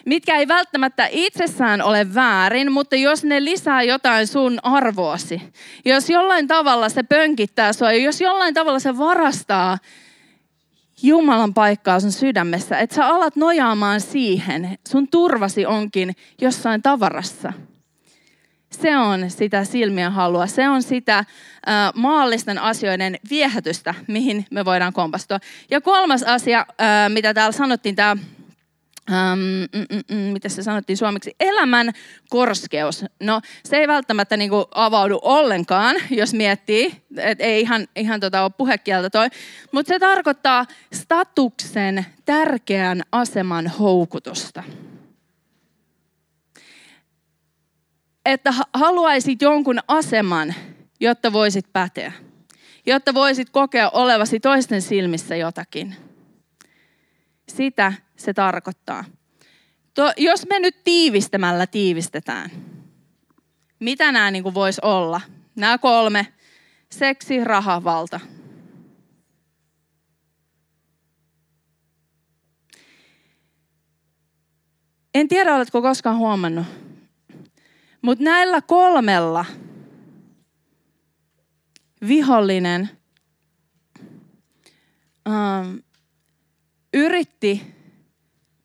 [0.05, 5.41] mitkä ei välttämättä itsessään ole väärin, mutta jos ne lisää jotain sun arvoasi,
[5.85, 9.77] jos jollain tavalla se pönkittää sua, jos jollain tavalla se varastaa
[11.05, 17.53] Jumalan paikkaa sun sydämessä, että sä alat nojaamaan siihen, sun turvasi onkin jossain tavarassa.
[18.69, 21.25] Se on sitä silmien halua, se on sitä äh,
[21.95, 25.39] maallisten asioiden viehätystä, mihin me voidaan kompastua.
[25.71, 28.17] Ja kolmas asia, äh, mitä täällä sanottiin, tämä
[29.11, 31.91] Um, mm, mm, mitä se sanottiin suomeksi, elämän
[32.29, 33.05] korskeus.
[33.19, 38.51] No se ei välttämättä niinku avaudu ollenkaan, jos miettii, että ei ihan, ihan tota ole
[38.57, 39.27] puhekieltä toi,
[39.71, 44.63] mutta se tarkoittaa statuksen tärkeän aseman houkutusta.
[48.25, 50.53] Että haluaisit jonkun aseman,
[50.99, 52.11] jotta voisit päteä,
[52.85, 55.95] jotta voisit kokea olevasi toisten silmissä jotakin.
[57.49, 59.06] Sitä se tarkoittaa.
[59.93, 62.49] To, jos me nyt tiivistämällä tiivistetään,
[63.80, 65.21] mitä nämä niin voisi olla?
[65.56, 66.28] Nämä kolme.
[66.91, 68.19] Seksi, raha, valta.
[75.13, 76.65] En tiedä, oletko koskaan huomannut,
[78.02, 79.45] mutta näillä kolmella
[82.08, 82.89] vihollinen
[85.28, 85.76] ähm,
[86.93, 87.72] yritti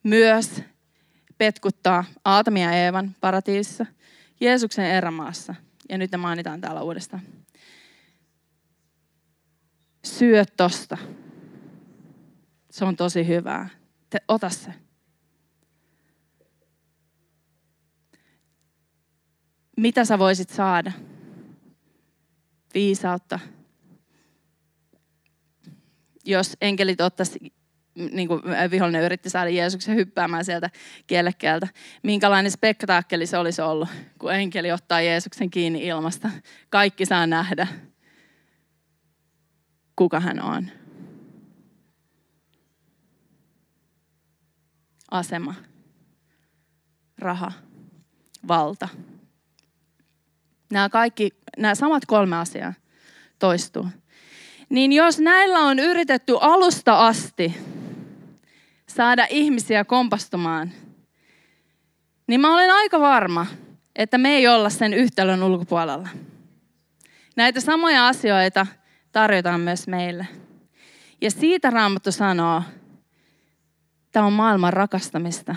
[0.03, 0.63] myös
[1.37, 3.85] petkuttaa Aatamia ja Eevan paratiisissa,
[4.39, 5.55] Jeesuksen erämaassa.
[5.89, 7.21] Ja nyt ne mainitaan täällä uudestaan.
[10.03, 10.97] Syö tosta.
[12.71, 13.69] Se on tosi hyvää.
[14.09, 14.73] Te, ota se.
[19.77, 20.91] Mitä sä voisit saada?
[22.73, 23.39] Viisautta.
[26.25, 27.53] Jos enkelit ottaisi
[28.11, 30.69] niin kuin vihollinen yritti saada Jeesuksen hyppäämään sieltä
[31.07, 31.67] kielekkeeltä.
[32.03, 36.29] Minkälainen spektaakkeli se olisi ollut, kun enkeli ottaa Jeesuksen kiinni ilmasta.
[36.69, 37.67] Kaikki saa nähdä,
[39.95, 40.67] kuka hän on.
[45.11, 45.55] Asema,
[47.17, 47.51] raha,
[48.47, 48.89] valta.
[50.71, 52.73] Nämä kaikki, nämä samat kolme asiaa
[53.39, 53.87] toistuu.
[54.69, 57.55] Niin jos näillä on yritetty alusta asti
[58.99, 60.71] saada ihmisiä kompastumaan,
[62.27, 63.45] niin mä olen aika varma,
[63.95, 66.09] että me ei olla sen yhtälön ulkopuolella.
[67.35, 68.67] Näitä samoja asioita
[69.11, 70.27] tarjotaan myös meille.
[71.21, 72.63] Ja siitä Raamattu sanoo,
[74.11, 75.55] tämä on maailman rakastamista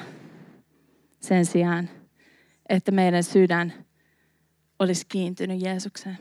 [1.21, 1.91] sen sijaan,
[2.69, 3.73] että meidän sydän
[4.79, 6.19] olisi kiintynyt Jeesukseen.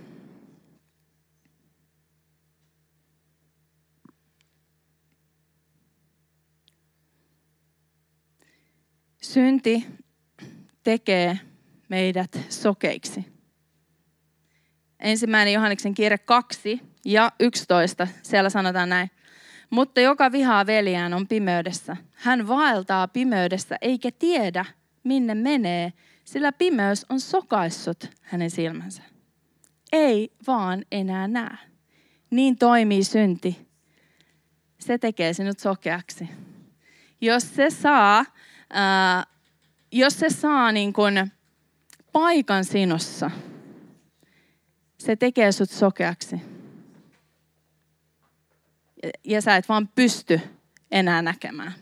[9.34, 9.88] Synti
[10.84, 11.40] tekee
[11.90, 13.26] meidät sokeiksi.
[15.00, 19.12] Ensimmäinen Johanneksen kirja 2 ja 11, siellä sanotaan näin.
[19.70, 21.98] Mutta joka vihaa veljään on pimeydessä.
[22.14, 24.66] Hän vaeltaa pimeydessä eikä tiedä,
[25.04, 25.94] minne menee,
[26.26, 29.04] sillä pimeys on sokaissut hänen silmänsä.
[29.92, 31.58] Ei vaan enää näe.
[32.30, 33.68] Niin toimii synti.
[34.80, 36.30] Se tekee sinut sokeaksi.
[37.22, 38.26] Jos se saa
[38.72, 39.24] ää,
[39.92, 41.32] jos se saa niin kuin
[42.12, 43.32] paikan sinussa,
[44.98, 46.36] se tekee sut sokeaksi.
[49.24, 50.40] Ja sä et vaan pysty
[50.92, 51.74] enää näkemään.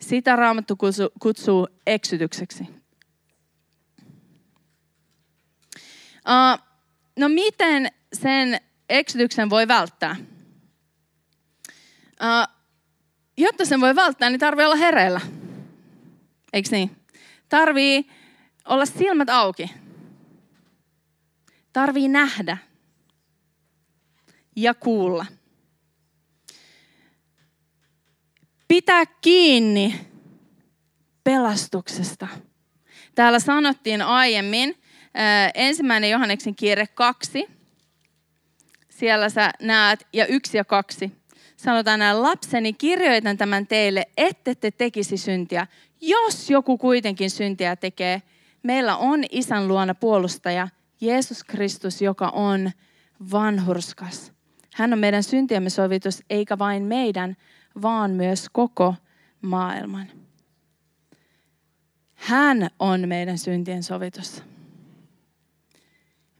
[0.00, 0.76] Sitä raamattu
[1.20, 2.62] kutsuu eksytykseksi.
[6.28, 6.64] Uh,
[7.18, 10.16] no miten sen eksytyksen voi välttää?
[12.20, 12.57] Uh,
[13.38, 15.20] jotta sen voi välttää, niin tarvii olla hereillä.
[16.52, 16.96] Eikö niin?
[17.48, 18.10] Tarvii
[18.64, 19.70] olla silmät auki.
[21.72, 22.56] Tarvii nähdä
[24.56, 25.26] ja kuulla.
[28.68, 30.00] Pitää kiinni
[31.24, 32.28] pelastuksesta.
[33.14, 34.82] Täällä sanottiin aiemmin,
[35.54, 37.46] ensimmäinen Johanneksen kirje kaksi.
[38.88, 41.17] Siellä sä näet, ja yksi ja kaksi.
[41.58, 45.66] Sanotaan näin, lapseni, kirjoitan tämän teille, ette te tekisi syntiä.
[46.00, 48.22] Jos joku kuitenkin syntiä tekee,
[48.62, 50.68] meillä on isän luona puolustaja,
[51.00, 52.70] Jeesus Kristus, joka on
[53.32, 54.32] vanhurskas.
[54.74, 57.36] Hän on meidän syntiemme sovitus, eikä vain meidän,
[57.82, 58.94] vaan myös koko
[59.42, 60.06] maailman.
[62.14, 64.42] Hän on meidän syntien sovitus.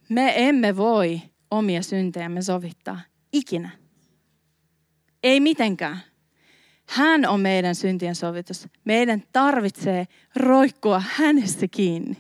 [0.09, 3.01] Me emme voi omia syntejämme sovittaa
[3.33, 3.88] ikinä.
[5.23, 6.01] Ei mitenkään.
[6.87, 8.69] Hän on meidän syntien sovitus.
[8.85, 12.17] Meidän tarvitsee roikkua hänessä kiinni.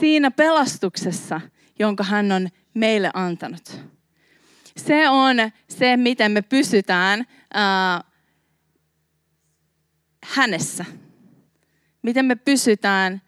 [0.00, 1.40] Siinä pelastuksessa,
[1.78, 3.80] jonka hän on meille antanut.
[4.76, 5.36] Se on
[5.68, 7.20] se, miten me pysytään
[7.56, 8.04] äh,
[10.24, 10.84] hänessä.
[12.02, 13.22] Miten me pysytään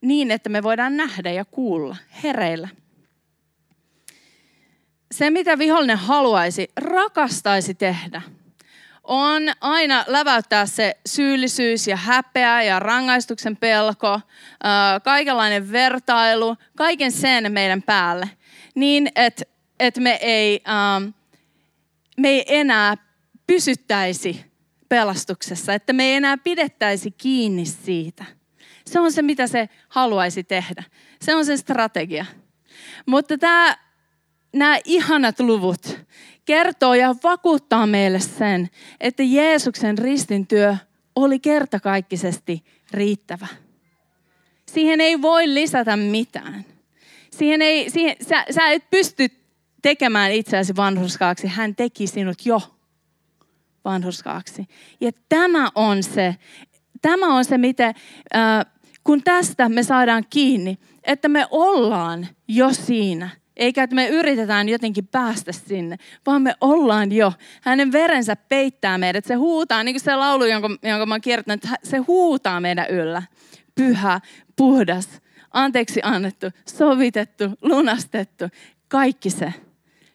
[0.00, 2.68] niin, että me voidaan nähdä ja kuulla hereillä.
[5.12, 8.22] Se, mitä vihollinen haluaisi, rakastaisi tehdä,
[9.04, 14.22] on aina läväyttää se syyllisyys ja häpeä ja rangaistuksen pelko, äh,
[15.04, 18.30] kaikenlainen vertailu, kaiken sen meidän päälle,
[18.74, 19.44] niin että
[19.80, 21.10] et me, ei, ähm,
[22.16, 22.96] me ei enää
[23.46, 24.44] pysyttäisi
[24.88, 28.24] pelastuksessa, että me ei enää pidettäisi kiinni siitä.
[28.86, 30.84] Se on se, mitä se haluaisi tehdä.
[31.22, 32.26] Se on se strategia.
[33.06, 33.76] Mutta tämä,
[34.52, 35.98] nämä ihanat luvut
[36.44, 38.68] kertoo ja vakuuttaa meille sen,
[39.00, 40.76] että Jeesuksen ristintyö
[41.16, 43.46] oli kertakaikkisesti riittävä.
[44.66, 46.64] Siihen ei voi lisätä mitään.
[47.30, 49.28] Siihen ei, siihen, sä, sä et pysty
[49.82, 51.46] tekemään itseäsi vanhurskaaksi.
[51.46, 52.60] Hän teki sinut jo
[53.84, 54.66] vanhurskaaksi.
[55.00, 56.36] Ja tämä on se,
[57.02, 57.94] tämä on se, miten,
[58.36, 58.66] äh,
[59.04, 63.30] kun tästä me saadaan kiinni, että me ollaan jo siinä.
[63.58, 67.32] Eikä, että me yritetään jotenkin päästä sinne, vaan me ollaan jo.
[67.62, 69.24] Hänen verensä peittää meidät.
[69.24, 73.22] Se huutaa, niin kuin se laulu, jonka, jonka mä oon kirjoittanut, se huutaa meidän yllä.
[73.74, 74.20] Pyhä,
[74.56, 75.08] puhdas,
[75.50, 78.44] anteeksi annettu, sovitettu, lunastettu.
[78.88, 79.54] Kaikki se.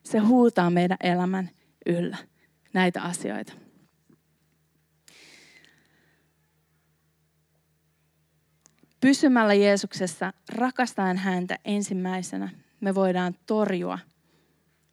[0.04, 1.50] Se huutaa meidän elämän
[1.86, 2.18] yllä
[2.74, 3.54] näitä asioita.
[9.02, 12.50] Pysymällä Jeesuksessa, rakastaen häntä ensimmäisenä,
[12.84, 14.00] me voidaan torjua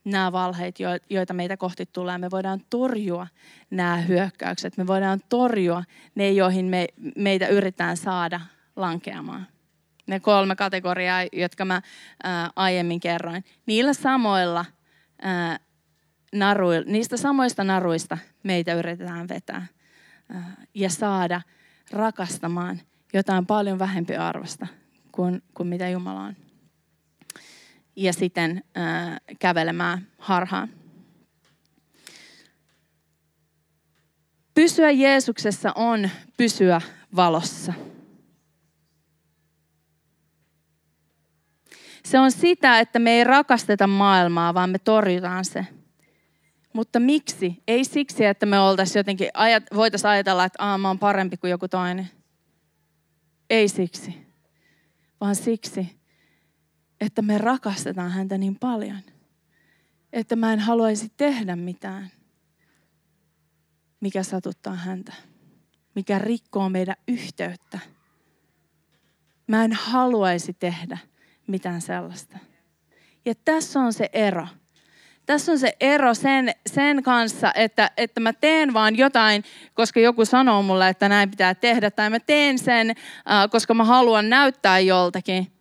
[0.05, 0.74] nämä valheet,
[1.11, 2.18] joita meitä kohti tulee.
[2.18, 3.26] Me voidaan torjua
[3.70, 4.76] nämä hyökkäykset.
[4.76, 8.40] Me voidaan torjua ne, joihin me, meitä yritetään saada
[8.76, 9.46] lankeamaan.
[10.07, 11.83] Ne kolme kategoriaa, jotka mä
[12.22, 13.44] ää, aiemmin kerroin.
[13.66, 14.64] Niillä samoilla
[15.22, 15.59] ää,
[16.33, 19.66] naruilla, niistä samoista naruista meitä yritetään vetää
[20.29, 21.40] ää, ja saada
[21.90, 22.81] rakastamaan
[23.12, 24.66] jotain paljon vähempi arvosta
[25.12, 26.37] kuin, kuin mitä Jumala on.
[27.96, 30.68] Ja sitten ää, kävelemään harhaan.
[34.55, 36.81] Pysyä Jeesuksessa on pysyä
[37.16, 37.72] valossa.
[42.05, 45.66] Se on sitä, että me ei rakasteta maailmaa, vaan me torjutaan se.
[46.72, 47.62] Mutta miksi?
[47.68, 49.29] Ei siksi, että me oltaisiin jotenkin,
[49.74, 52.11] voitaisiin ajatella, että Aa, mä oon parempi kuin joku toinen.
[53.50, 54.26] Ei siksi,
[55.20, 56.00] vaan siksi,
[57.01, 59.01] että me rakastetaan häntä niin paljon,
[60.13, 62.11] että mä en haluaisi tehdä mitään,
[64.01, 65.13] mikä satuttaa häntä,
[65.95, 67.79] mikä rikkoo meidän yhteyttä.
[69.47, 70.99] Mä en haluaisi tehdä
[71.47, 72.39] mitään sellaista.
[73.25, 74.47] Ja tässä on se ero
[75.31, 80.25] tässä on se ero sen, sen kanssa, että, että mä teen vaan jotain, koska joku
[80.25, 82.97] sanoo mulle, että näin pitää tehdä, tai mä teen sen, äh,
[83.51, 85.53] koska mä haluan näyttää joltakin,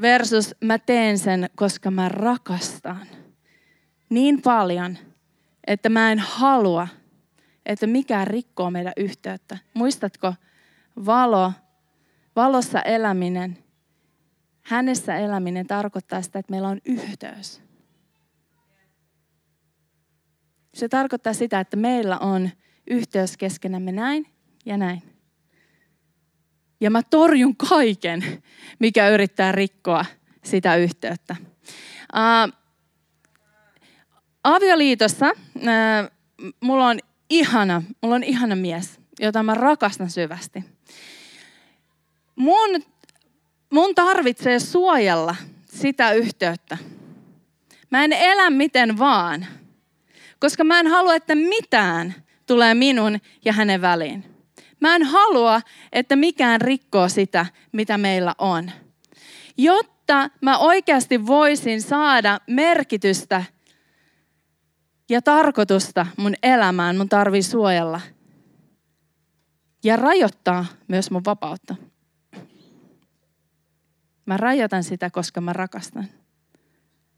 [0.00, 3.06] versus mä teen sen, koska mä rakastan
[4.08, 4.98] niin paljon,
[5.66, 6.88] että mä en halua,
[7.66, 9.58] että mikään rikkoo meidän yhteyttä.
[9.74, 10.34] Muistatko
[11.06, 11.52] valo,
[12.36, 13.58] valossa eläminen,
[14.62, 17.62] hänessä eläminen tarkoittaa sitä, että meillä on yhteys.
[20.74, 22.50] Se tarkoittaa sitä, että meillä on
[22.86, 24.26] yhteys keskenämme näin
[24.66, 25.11] ja näin.
[26.82, 28.42] Ja mä torjun kaiken,
[28.78, 30.04] mikä yrittää rikkoa
[30.44, 31.36] sitä yhteyttä.
[32.14, 32.52] Uh,
[34.44, 36.98] avioliitossa uh, mulla on
[37.30, 40.64] ihana, mulla on ihana mies, jota mä rakastan syvästi.
[42.36, 42.82] Mun,
[43.70, 46.78] mun tarvitsee suojella sitä yhteyttä.
[47.90, 49.46] Mä en elä miten vaan,
[50.38, 52.14] koska mä en halua, että mitään
[52.46, 54.31] tulee minun ja hänen väliin.
[54.82, 55.60] Mä en halua,
[55.92, 58.70] että mikään rikkoo sitä, mitä meillä on.
[59.56, 63.44] Jotta mä oikeasti voisin saada merkitystä
[65.08, 68.00] ja tarkoitusta mun elämään, mun tarvii suojella
[69.84, 71.76] ja rajoittaa myös mun vapautta.
[74.26, 76.08] Mä rajoitan sitä, koska mä rakastan.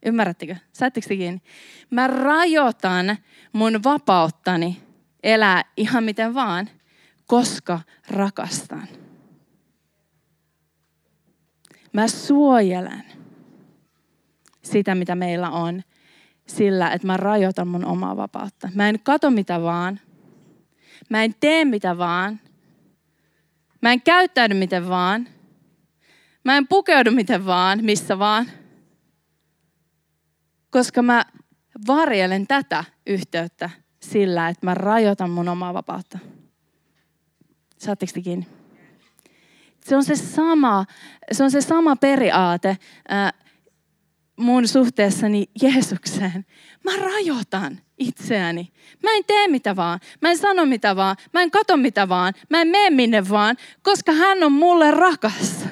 [0.07, 0.57] Ymmärrättekö?
[0.73, 1.43] Saatteko kiinni?
[1.91, 3.17] Mä rajoitan
[3.53, 4.83] mun vapauttani
[5.23, 6.71] elää ihan miten vaan,
[7.27, 8.89] koska rakastan.
[11.93, 13.05] Mä suojelen
[14.63, 15.83] sitä, mitä meillä on,
[16.47, 18.69] sillä, että mä rajoitan mun omaa vapautta.
[18.75, 20.01] Mä en kato mitä vaan.
[21.11, 22.41] Mä en tee mitä vaan.
[23.83, 25.29] Mä en käyttäydy miten vaan.
[26.45, 28.47] Mä en pukeudu miten vaan, missä vaan.
[30.71, 31.25] Koska mä
[31.87, 36.19] varjelen tätä yhteyttä sillä, että mä rajoitan mun omaa vapautta.
[37.79, 38.47] Saatteko te kiinni?
[39.85, 40.85] Se on se sama,
[41.33, 42.69] se on se sama periaate
[43.13, 43.33] äh,
[44.37, 46.47] mun suhteessani Jeesukseen.
[46.85, 48.73] Mä rajoitan itseäni.
[49.03, 50.01] Mä en tee mitä vaan.
[50.21, 51.17] Mä en sano mitä vaan.
[51.33, 52.33] Mä en kato mitä vaan.
[52.51, 55.65] Mä en mene minne vaan, koska hän on mulle rakas.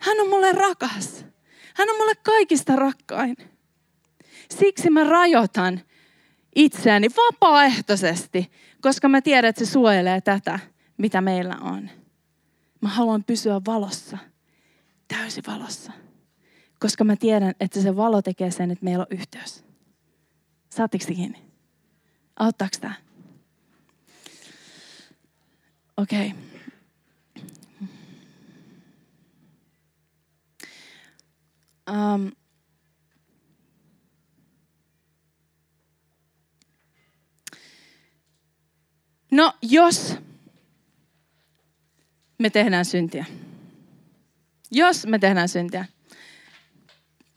[0.00, 1.24] Hän on mulle rakas.
[1.74, 3.36] Hän on mulle kaikista rakkain.
[4.50, 5.80] Siksi mä rajoitan
[6.54, 10.58] itseäni vapaaehtoisesti, koska mä tiedän, että se suojelee tätä,
[10.96, 11.90] mitä meillä on.
[12.82, 14.18] Mä haluan pysyä valossa,
[15.08, 15.92] täysin valossa,
[16.80, 19.64] koska mä tiedän, että se valo tekee sen, että meillä on yhteys.
[20.70, 21.42] Saatteko kiinni?
[22.36, 22.94] Auttaako tämä?
[25.96, 26.26] Okei.
[26.26, 26.38] Okay.
[31.90, 32.32] Um,
[39.30, 40.14] No jos
[42.38, 43.26] me tehdään syntiä.
[44.70, 45.84] Jos me tehdään syntiä.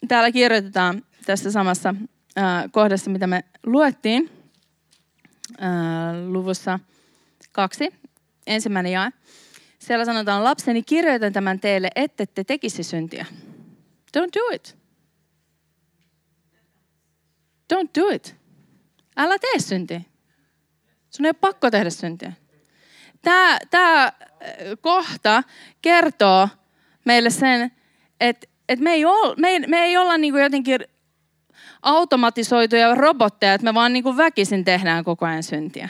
[0.08, 1.96] Täällä kirjoitetaan tässä samassa
[2.38, 4.30] äh, kohdassa, mitä me luettiin,
[5.62, 5.68] äh,
[6.28, 6.80] luvussa
[7.52, 7.90] kaksi,
[8.48, 9.12] ensimmäinen jae.
[9.80, 13.26] Siellä sanotaan, lapseni kirjoitan tämän teille, ette te tekisi syntiä.
[14.18, 14.78] Don't do it.
[17.74, 18.36] Don't do it.
[19.18, 20.02] Älä tee syntiä.
[21.12, 22.34] Sun ei ole pakko tehdä syntiä.
[23.22, 24.14] Tämä, tämä
[24.82, 25.44] kohta
[25.82, 26.50] kertoo
[27.06, 27.72] meille sen,
[28.20, 30.80] että, että me, ei olla, me, ei, me ei olla niin kuin jotenkin
[31.82, 35.90] automatisoituja robotteja, että me vaan niin kuin väkisin tehdään koko ajan syntiä.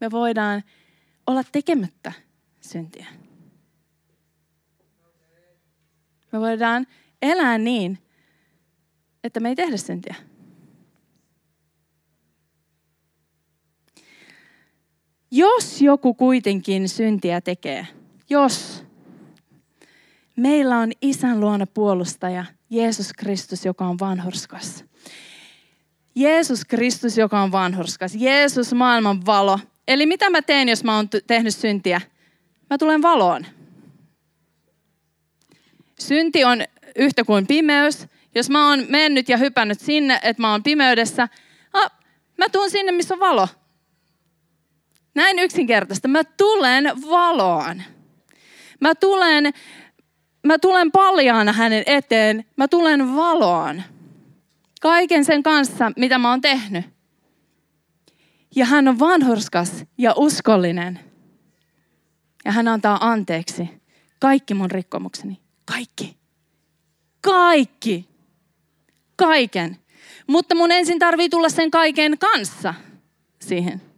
[0.00, 0.62] Me voidaan
[1.26, 2.12] olla tekemättä
[2.60, 3.06] syntiä.
[6.32, 6.86] Me voidaan
[7.22, 7.98] elää niin,
[9.24, 10.14] että me ei tehdä syntiä.
[15.36, 17.86] Jos joku kuitenkin syntiä tekee,
[18.30, 18.84] jos
[20.36, 24.84] meillä on isän luona puolustaja, Jeesus Kristus, joka on vanhurskas.
[26.14, 28.14] Jeesus Kristus, joka on vanhurskas.
[28.14, 29.58] Jeesus, maailman valo.
[29.88, 32.00] Eli mitä mä teen, jos mä oon tehnyt syntiä?
[32.70, 33.46] Mä tulen valoon.
[35.98, 36.64] Synti on
[36.96, 38.06] yhtä kuin pimeys.
[38.34, 41.28] Jos mä oon mennyt ja hypännyt sinne, että mä oon pimeydessä,
[42.38, 43.48] mä tuun sinne, missä on valo.
[45.16, 46.08] Näin yksinkertaista.
[46.08, 47.82] Mä tulen valoon.
[48.80, 49.52] Mä tulen,
[50.46, 52.44] mä tulen paljaana hänen eteen.
[52.56, 53.82] Mä tulen valoon.
[54.80, 56.84] Kaiken sen kanssa, mitä mä oon tehnyt.
[58.56, 61.00] Ja hän on vanhurskas ja uskollinen.
[62.44, 63.68] Ja hän antaa anteeksi
[64.20, 65.40] kaikki mun rikkomukseni.
[65.64, 66.16] Kaikki.
[67.20, 68.08] Kaikki.
[69.16, 69.76] Kaiken.
[70.26, 72.74] Mutta mun ensin tarvii tulla sen kaiken kanssa
[73.40, 73.95] siihen.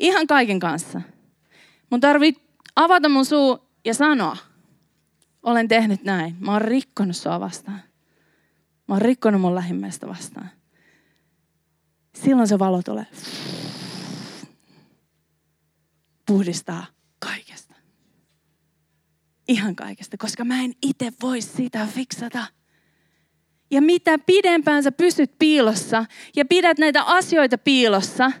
[0.00, 1.00] Ihan kaiken kanssa.
[1.90, 2.34] Mun tarvii
[2.76, 4.36] avata mun suu ja sanoa,
[5.42, 6.36] olen tehnyt näin.
[6.38, 7.80] Mä oon rikkonut sua vastaan.
[8.88, 10.50] Mä oon rikkonut mun lähimmäistä vastaan.
[12.14, 13.06] silloin se valo tulee.
[16.26, 16.86] Puhdistaa
[17.18, 17.74] kaikesta.
[19.48, 22.46] Ihan kaikesta, koska mä en itse voi sitä fiksata.
[23.70, 26.04] Ja mitä pidempään sä pysyt piilossa
[26.36, 28.32] ja pidät näitä asioita piilossa,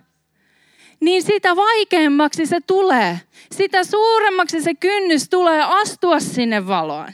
[1.00, 3.20] niin sitä vaikeammaksi se tulee.
[3.52, 7.12] Sitä suuremmaksi se kynnys tulee astua sinne valoon.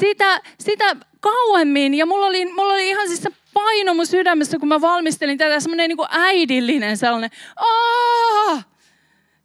[0.00, 4.68] Sitä, sitä kauemmin, ja mulla oli, mulla oli ihan siis se paino mun sydämessä, kun
[4.68, 8.62] mä valmistelin tätä, semmoinen niin äidillinen sellainen, Aa,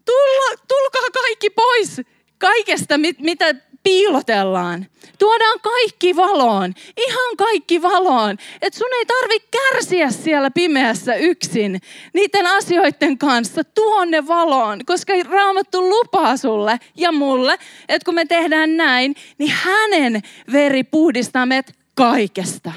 [0.05, 2.01] tulla, tulkaa kaikki pois
[2.37, 4.86] kaikesta, mit, mitä piilotellaan.
[5.19, 8.38] Tuodaan kaikki valoon, ihan kaikki valoon.
[8.61, 11.82] Että sun ei tarvi kärsiä siellä pimeässä yksin
[12.13, 13.63] niiden asioiden kanssa.
[13.63, 17.57] Tuonne valoon, koska Raamattu lupaa sulle ja mulle,
[17.89, 20.21] että kun me tehdään näin, niin hänen
[20.51, 22.71] veri puhdistaa meidät kaikesta.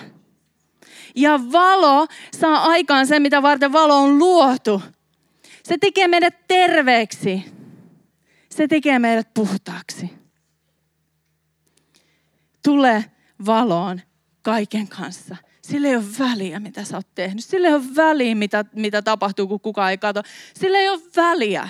[1.15, 2.07] Ja valo
[2.41, 4.83] saa aikaan sen, mitä varten valo on luotu.
[5.63, 7.45] Se tekee meidät terveeksi.
[8.51, 10.20] Se tekee meidät puhtaaksi.
[12.65, 13.05] Tule
[13.47, 14.01] valoon
[14.43, 15.37] kaiken kanssa.
[15.63, 17.45] Sillä ei ole väliä, mitä sä oot tehnyt.
[17.45, 20.23] Sillä ei ole väliä, mitä, mitä tapahtuu, kun kukaan ei katso.
[20.55, 21.69] Sillä ei ole väliä,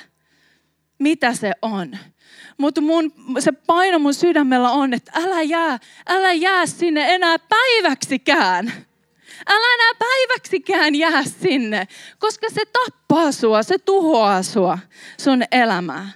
[0.99, 1.99] mitä se on.
[2.59, 2.81] Mutta
[3.39, 5.79] se paino mun sydämellä on, että älä jää,
[6.09, 8.73] älä jää sinne enää päiväksikään.
[9.47, 11.89] Älä enää päiväksikään jää sinne,
[12.19, 14.79] koska se tappaa sua, se tuhoaa sua,
[15.19, 16.11] sun elämää.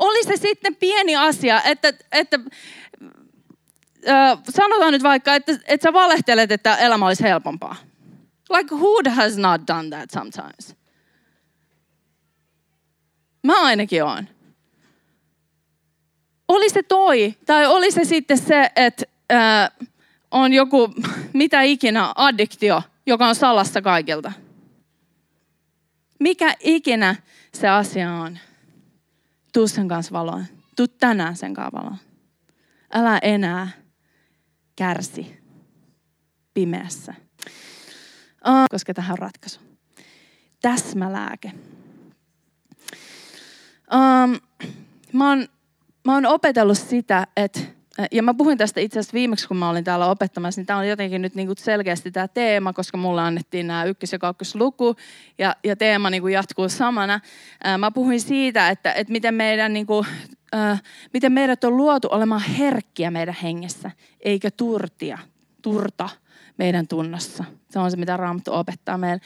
[0.00, 2.40] Oli se sitten pieni asia, että, että
[4.48, 7.76] sanotaan nyt vaikka, että, että sä valehtelet, että elämä olisi helpompaa.
[8.50, 10.76] Like who has not done that sometimes?
[13.42, 14.28] Mä ainakin oon.
[16.48, 19.70] Oli se toi, tai oli se sitten se, että äh,
[20.30, 20.94] on joku,
[21.32, 24.32] mitä ikinä, addiktio, joka on salassa kaikilta.
[26.20, 27.16] Mikä ikinä
[27.54, 28.38] se asia on.
[29.52, 30.44] Tuu sen kanssa valoon.
[30.76, 31.96] Tuu tänään sen kanssa valoon.
[32.92, 33.68] Älä enää
[34.76, 35.40] kärsi
[36.54, 37.14] pimeässä.
[38.70, 39.60] Koska tähän on ratkaisu.
[40.62, 41.52] Täsmälääke.
[43.92, 44.38] Um,
[45.12, 45.48] mä, oon,
[46.04, 47.60] mä oon opetellut sitä, että
[48.12, 50.88] ja mä puhuin tästä itse asiassa viimeksi, kun mä olin täällä opettamassa, niin tämä on
[50.88, 54.96] jotenkin nyt niinku selkeästi tämä teema, koska mulle annettiin nämä ykkös- ja kakkosluku,
[55.38, 57.20] ja, ja teema niinku jatkuu samana.
[57.78, 60.06] Mä puhuin siitä, että, että miten, meidän, niinku,
[61.12, 63.90] miten meidät on luotu olemaan herkkiä meidän hengessä,
[64.20, 65.18] eikä turtia,
[65.62, 66.08] turta
[66.60, 67.44] meidän tunnossa.
[67.70, 69.20] Se on se, mitä Raamattu opettaa meille.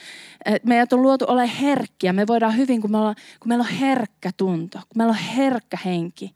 [0.44, 2.12] Et meidät on luotu ole herkkiä.
[2.12, 5.78] Me voidaan hyvin, kun, me ollaan, kun meillä on herkkä tunto, kun meillä on herkkä
[5.84, 6.34] henki.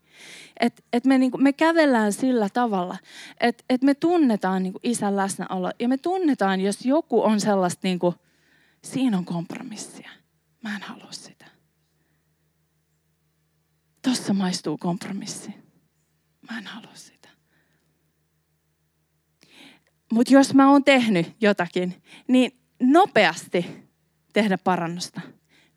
[0.59, 2.97] Että et me, niinku, me kävellään sillä tavalla,
[3.39, 5.71] että et me tunnetaan niinku isän läsnäolo.
[5.79, 8.15] Ja me tunnetaan, jos joku on sellaista, niinku,
[8.83, 10.09] siinä on kompromissia.
[10.63, 11.38] Mä en halua sitä.
[14.01, 15.53] Tossa maistuu kompromissi.
[16.51, 17.29] Mä en halua sitä.
[20.11, 23.65] Mutta jos mä oon tehnyt jotakin, niin nopeasti
[24.33, 25.21] tehdä parannusta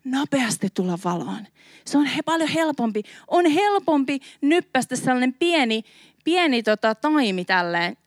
[0.05, 1.47] nopeasti tulla valoon.
[1.85, 3.03] Se on he, paljon helpompi.
[3.27, 5.83] On helpompi nyppästä sellainen pieni,
[6.23, 7.97] pieni tota, taimi tälleen,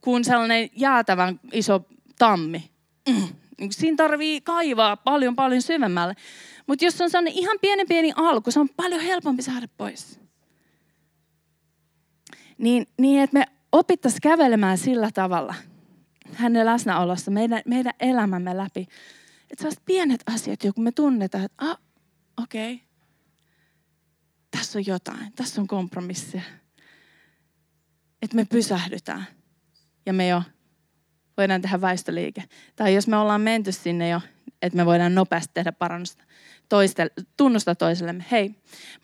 [0.00, 1.86] kuin sellainen jäätävän iso
[2.18, 2.70] tammi.
[3.08, 3.28] Mm.
[3.70, 6.14] Siinä tarvii kaivaa paljon paljon syvemmälle.
[6.66, 10.20] Mutta jos on sellainen ihan pienen pieni alku, se on paljon helpompi saada pois.
[12.58, 15.54] Niin, niin että me opittaisiin kävelemään sillä tavalla
[16.32, 18.80] hänen läsnäolossa meidän, meidän elämämme läpi.
[19.50, 21.78] Että sellaiset pienet asiat, joku me tunnetaan, että ah,
[22.42, 22.86] okei, okay.
[24.50, 26.42] tässä on jotain, tässä on kompromissia.
[28.22, 29.26] Että me pysähdytään
[30.06, 30.42] ja me jo
[31.36, 32.44] voidaan tehdä väistöliike.
[32.76, 34.20] Tai jos me ollaan menty sinne jo,
[34.62, 36.24] että me voidaan nopeasti tehdä parannusta,
[36.68, 38.24] toiste, tunnustaa toisellemme.
[38.30, 38.54] Hei,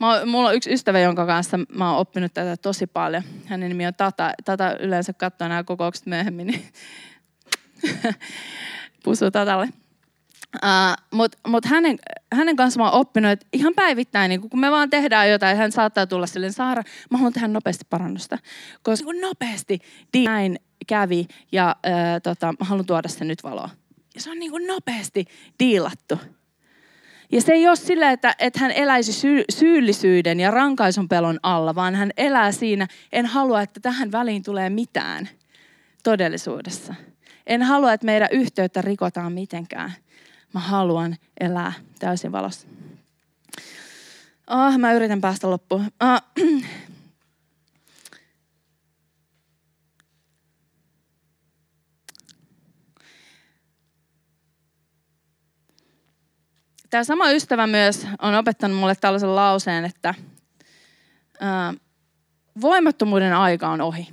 [0.00, 3.22] mä, mulla on yksi ystävä, jonka kanssa mä oon oppinut tätä tosi paljon.
[3.46, 4.32] Hänen nimi on Tata.
[4.44, 6.64] Tata yleensä katsoo nämä kokoukset myöhemmin, niin
[9.04, 9.68] pusuu Tatalle.
[10.56, 11.98] Uh, Mutta mut hänen,
[12.32, 15.72] hänen kanssaan mä oon oppinut, että ihan päivittäin, niin kun me vaan tehdään jotain, hän
[15.72, 18.38] saattaa tulla silleen, Saara, mä haluan tehdä nopeasti parannusta.
[18.82, 19.78] Koska kun nopeasti
[20.14, 23.70] näin kävi ja uh, tota, mä haluan tuoda sen nyt valoa.
[24.14, 25.24] Ja se on niin kuin nopeasti
[25.58, 26.18] diilattu.
[27.32, 31.74] Ja se ei ole sillä, että, että hän eläisi sy- syyllisyyden ja rankaisun pelon alla,
[31.74, 35.28] vaan hän elää siinä, en halua, että tähän väliin tulee mitään
[36.02, 36.94] todellisuudessa.
[37.46, 39.92] En halua, että meidän yhteyttä rikotaan mitenkään.
[40.54, 42.66] Mä haluan elää täysin valossa.
[44.50, 45.86] Oh, mä yritän päästä loppuun.
[46.00, 46.46] Oh.
[56.92, 60.14] Tämä sama ystävä myös on opettanut mulle tällaisen lauseen, että
[61.40, 61.74] ää,
[62.60, 64.08] voimattomuuden aika on ohi.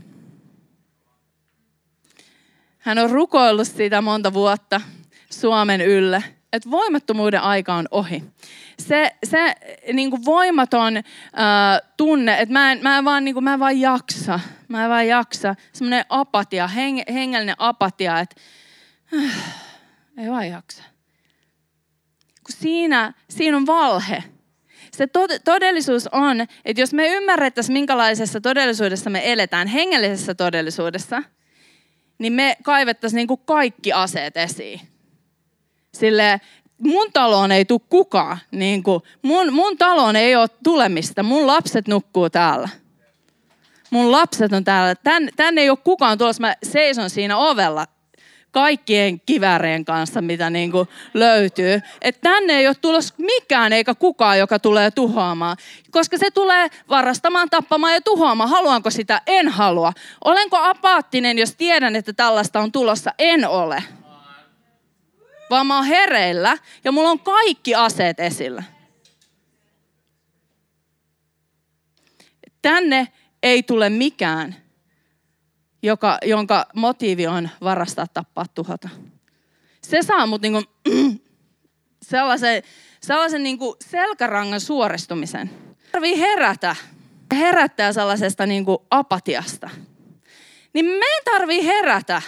[2.80, 4.82] Hän on rukoillut siitä monta vuotta
[5.30, 6.24] Suomen ylle,
[6.54, 8.24] että voimattomuuden aika on ohi.
[8.80, 9.56] Se, se
[9.94, 11.04] niin kuin voimaton äh,
[11.98, 14.40] tunne, että mä en, mä, en vaan, niin kuin, mä en vaan jaksa.
[14.68, 15.56] Mä en vaan jaksa.
[15.74, 18.36] Semmoinen apatia, heng, hengellinen apatia, että
[19.18, 19.64] äh,
[20.18, 20.84] ei vaan jaksa.
[22.50, 24.24] Kun siinä, siinä on valhe.
[24.92, 25.08] Se
[25.44, 31.24] todellisuus on, että jos me ymmärrettäisiin, minkälaisessa todellisuudessa me eletään, hengellisessä todellisuudessa,
[32.18, 34.82] niin me kaivettaisiin niin kaikki aseet esiin.
[35.94, 36.42] Sille
[36.78, 38.38] mun taloon ei tule kukaan.
[38.52, 41.24] Niin kuin, mun, mun taloon ei ole tulemista.
[41.24, 42.70] Mun lapset nukkuu täällä.
[43.90, 44.96] Mun lapset on täällä.
[44.96, 46.42] Tän, tänne ei ole kukaan tulossa.
[46.42, 47.86] Mä seison siinä ovella
[48.52, 51.82] kaikkien kiväreen kanssa, mitä niin kuin löytyy.
[52.02, 55.58] Että tänne ei ole tulossa mikään eikä kukaan, joka tulee tuhoamaan.
[55.92, 58.50] Koska se tulee varastamaan, tappamaan ja tuhoamaan.
[58.50, 59.22] Haluanko sitä?
[59.28, 59.94] En halua.
[60.26, 63.14] Olenko apaattinen, jos tiedän, että tällaista on tulossa?
[63.20, 63.84] En ole.
[65.50, 68.64] Vaan mä oon hereillä ja mulla on kaikki aseet esillä.
[72.62, 73.08] Tänne
[73.44, 74.56] ei tule mikään,
[75.84, 78.90] joka, jonka motiivi on varastaa, tappaa, tuhota.
[79.82, 80.64] Se saa mut niinku,
[82.02, 82.64] sellaisen,
[83.02, 85.50] sellaisen niinku selkärangan suoristumisen.
[85.92, 86.76] Tarvii herätä.
[87.32, 89.70] Herättää sellaisesta niinku apatiasta.
[90.74, 92.22] Niin me tarvii herätä.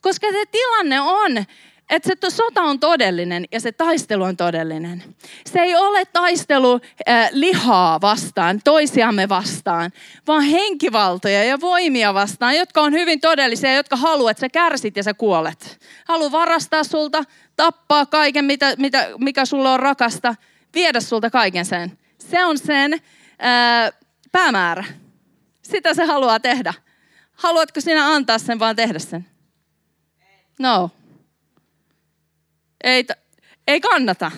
[0.00, 1.44] Koska se tilanne on,
[1.90, 5.02] että se sota on todellinen ja se taistelu on todellinen.
[5.46, 9.90] Se ei ole taistelu äh, lihaa vastaan, toisiamme vastaan,
[10.26, 15.02] vaan henkivaltoja ja voimia vastaan, jotka on hyvin todellisia, jotka haluaa, että sä kärsit ja
[15.02, 15.80] sä kuolet.
[16.04, 17.24] Haluaa varastaa sulta,
[17.56, 20.34] tappaa kaiken, mitä, mitä, mikä sulla on rakasta,
[20.74, 21.98] viedä sulta kaiken sen.
[22.18, 23.00] Se on sen äh,
[24.32, 24.84] päämäärä.
[25.62, 26.74] Sitä se haluaa tehdä.
[27.32, 29.26] Haluatko sinä antaa sen, vaan tehdä sen?
[30.58, 30.90] No.
[32.84, 33.06] Ei,
[33.66, 34.30] ei kannata.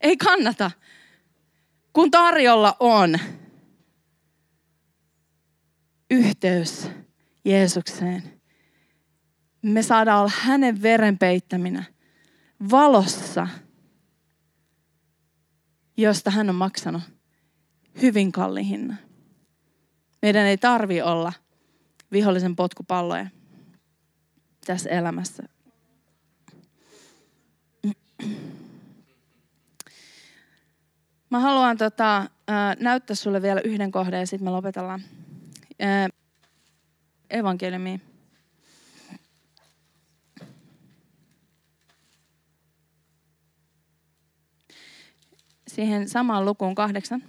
[0.00, 0.70] Ei kannata.
[1.92, 3.18] Kun tarjolla on
[6.10, 6.88] yhteys
[7.44, 8.40] Jeesukseen,
[9.62, 11.84] me saadaan olla hänen veren peittäminä
[12.70, 13.48] valossa,
[15.96, 17.02] josta hän on maksanut
[18.02, 18.98] hyvin kalliin hinnan.
[20.22, 21.32] Meidän ei tarvi olla
[22.12, 23.26] vihollisen potkupalloja
[24.66, 25.57] tässä elämässä.
[31.30, 32.30] Mä haluan tota,
[32.80, 35.02] näyttää sulle vielä yhden kohdan ja sitten me lopetellaan.
[37.30, 38.00] Evankeliumi.
[45.68, 47.22] Siihen samaan lukuun kahdeksan.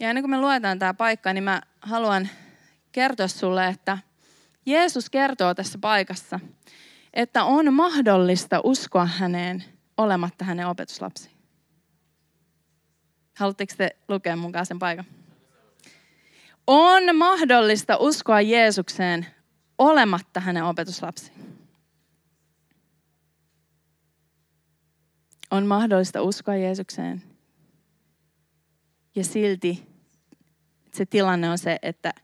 [0.00, 2.28] Ja ennen kuin me luetaan tämä paikka, niin mä haluan
[2.92, 3.98] kertoa sulle, että
[4.66, 6.40] Jeesus kertoo tässä paikassa,
[7.18, 9.64] että on mahdollista uskoa häneen
[9.96, 11.30] olematta hänen opetuslapsi.
[13.36, 15.04] Haluatteko te lukea mukaan sen paikan?
[16.66, 19.26] On mahdollista uskoa Jeesukseen
[19.78, 21.32] olematta hänen opetuslapsi.
[25.50, 27.22] On mahdollista uskoa Jeesukseen.
[29.14, 29.86] Ja silti
[30.92, 32.14] se tilanne on se, että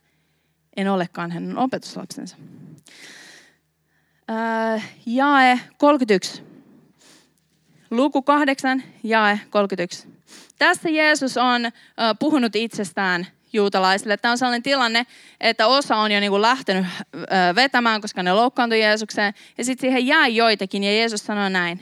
[0.76, 2.36] en olekaan hänen opetuslapsensa.
[4.28, 6.42] Ää, jae 31.
[7.90, 10.08] Luku 8, jae 31.
[10.58, 11.64] Tässä Jeesus on
[11.96, 14.16] ää, puhunut itsestään juutalaisille.
[14.16, 15.06] Tämä on sellainen tilanne,
[15.40, 16.86] että osa on jo niin kuin lähtenyt
[17.30, 19.34] ää, vetämään, koska ne loukkaantui Jeesukseen.
[19.58, 21.80] Ja sitten siihen jäi joitakin ja Jeesus sanoi näin.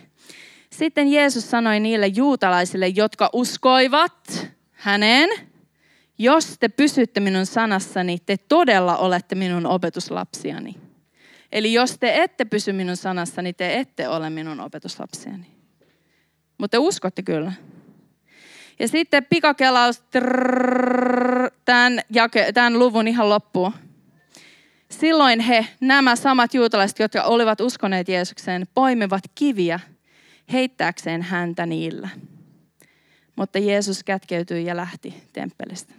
[0.70, 5.30] Sitten Jeesus sanoi niille juutalaisille, jotka uskoivat häneen,
[6.18, 10.81] jos te pysytte minun sanassani, te todella olette minun opetuslapsiani.
[11.52, 15.46] Eli jos te ette pysy minun sanassani, te ette ole minun opetuslapsiani.
[16.58, 17.52] Mutta te uskotte kyllä.
[18.78, 20.02] Ja sitten pikakelaus
[21.64, 23.72] tämän, jake, tämän luvun ihan loppuun.
[24.90, 29.80] Silloin he, nämä samat juutalaiset, jotka olivat uskoneet Jeesukseen, poimivat kiviä
[30.52, 32.08] heittääkseen häntä niillä.
[33.36, 35.94] Mutta Jeesus kätkeytyi ja lähti temppelistä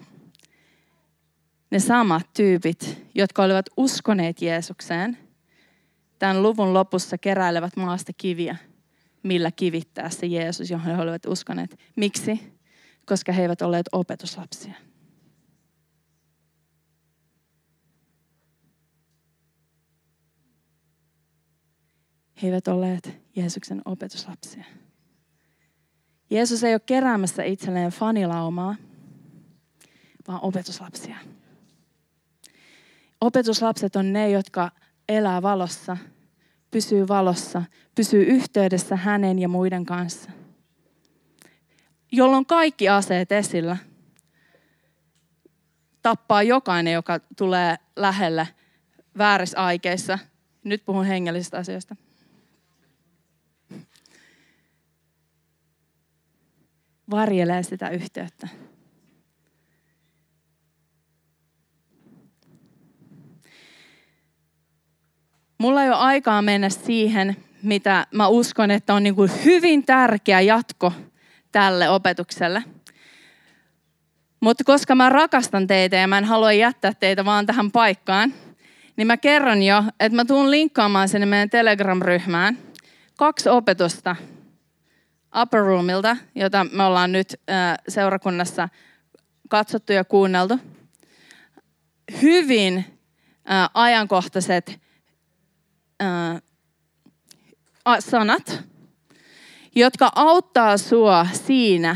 [1.74, 5.18] ne samat tyypit, jotka olivat uskoneet Jeesukseen,
[6.20, 8.56] tämän luvun lopussa keräilevät maasta kiviä,
[9.24, 11.80] millä kivittää se Jeesus, johon he olivat uskoneet.
[11.96, 12.54] Miksi?
[13.06, 14.74] Koska he eivät olleet opetuslapsia.
[22.44, 24.64] he eivät olleet Jeesuksen opetuslapsia.
[26.30, 28.76] Jeesus ei ole keräämässä itselleen fanilaumaa,
[30.28, 31.16] vaan opetuslapsia.
[33.22, 34.72] Opetuslapset on ne, jotka
[35.10, 35.98] elää valossa,
[36.72, 37.64] pysyy valossa,
[37.96, 40.32] pysyy yhteydessä hänen ja muiden kanssa.
[42.12, 43.78] Jolloin kaikki aseet esillä.
[46.02, 48.48] Tappaa jokainen, joka tulee lähelle
[49.18, 50.20] väärissä aikeissa.
[50.64, 51.96] Nyt puhun hengellisistä asioista.
[57.12, 58.48] Varjelee sitä yhteyttä.
[65.64, 70.42] Mulla ei ole aikaa mennä siihen, mitä mä uskon, että on niin kuin hyvin tärkeä
[70.42, 70.94] jatko
[71.52, 72.64] tälle opetukselle.
[74.40, 78.34] Mutta koska mä rakastan teitä ja mä en halua jättää teitä vaan tähän paikkaan,
[78.96, 82.58] niin mä kerron jo, että mä tuun linkkaamaan sinne meidän Telegram-ryhmään
[83.18, 84.16] kaksi opetusta
[85.42, 87.40] Upper Roomilta, jota me ollaan nyt
[87.88, 88.70] seurakunnassa
[89.50, 90.60] katsottu ja kuunneltu.
[92.22, 92.86] Hyvin
[93.74, 94.83] ajankohtaiset
[98.00, 98.64] sanat,
[99.76, 101.96] jotka auttaa sua siinä,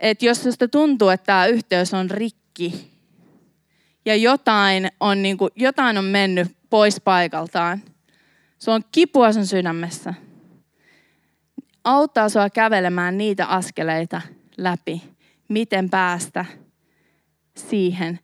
[0.00, 2.92] että jos susta tuntuu, että tämä yhteys on rikki
[4.04, 7.82] ja jotain on, niin kuin, jotain on mennyt pois paikaltaan,
[8.58, 10.14] se on kipua sun sydämessä,
[11.84, 14.20] auttaa sua kävelemään niitä askeleita
[14.56, 15.02] läpi,
[15.48, 16.44] miten päästä
[17.56, 18.20] siihen,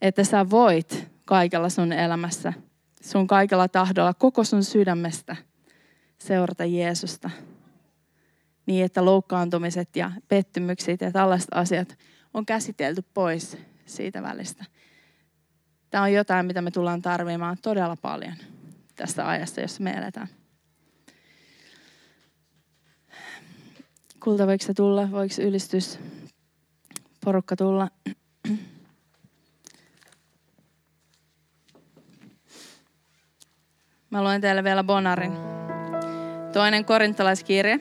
[0.00, 2.52] että sä voit kaikella sun elämässä,
[3.02, 5.36] sun kaikella tahdolla, koko sun sydämestä
[6.18, 7.30] seurata Jeesusta
[8.66, 11.98] niin, että loukkaantumiset ja pettymykset ja tällaiset asiat
[12.34, 14.64] on käsitelty pois siitä välistä.
[15.90, 18.34] Tämä on jotain, mitä me tullaan tarvimaan todella paljon
[18.96, 20.28] tässä ajassa, jossa me eletään.
[24.24, 25.10] Kulta, voiko se tulla?
[25.10, 25.98] Voiko ylistys
[27.24, 27.88] porukka tulla?
[34.10, 35.55] Mä luen teille vielä Bonarin.
[36.56, 37.80] Toinen korintalaiskirje,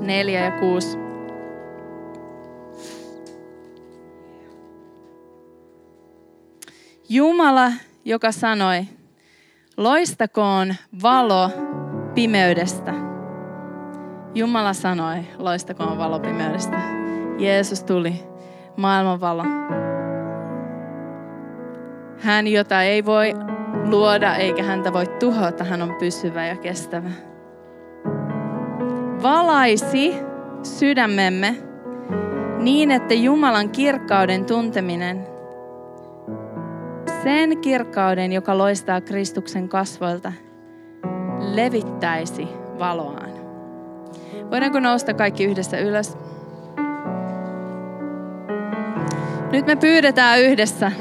[0.00, 0.98] 4 ja 6.
[7.08, 7.72] Jumala,
[8.04, 8.84] joka sanoi,
[9.76, 11.50] loistakoon valo
[12.14, 12.94] pimeydestä.
[14.34, 16.80] Jumala sanoi, loistakoon valo pimeydestä.
[17.38, 18.24] Jeesus tuli,
[18.76, 19.44] maailman valo.
[22.18, 23.34] Hän, jota ei voi
[23.90, 27.10] luoda eikä häntä voi tuhota, hän on pysyvä ja kestävä
[29.22, 30.14] valaisi
[30.62, 31.56] sydämemme
[32.58, 35.26] niin, että Jumalan kirkkauden tunteminen,
[37.22, 40.32] sen kirkkauden, joka loistaa Kristuksen kasvoilta,
[41.54, 43.30] levittäisi valoaan.
[44.50, 46.16] Voidaanko nousta kaikki yhdessä ylös?
[49.52, 50.92] Nyt me pyydetään yhdessä,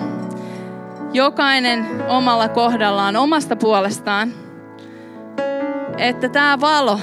[1.15, 4.33] jokainen omalla kohdallaan, omasta puolestaan,
[5.97, 6.99] että tämä valo,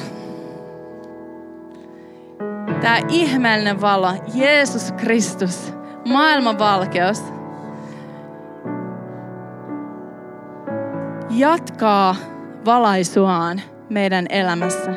[2.82, 5.74] Tämä ihmeellinen valo, Jeesus Kristus,
[6.08, 7.24] maailman valkeus,
[11.30, 12.16] jatkaa
[12.64, 14.94] valaisuaan meidän elämässä.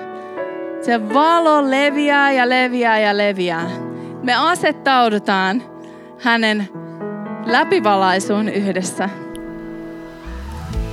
[0.81, 3.69] Se valo leviää ja leviää ja leviää.
[4.23, 5.63] Me asettaudutaan
[6.19, 6.69] hänen
[7.45, 9.09] läpivalaisuun yhdessä.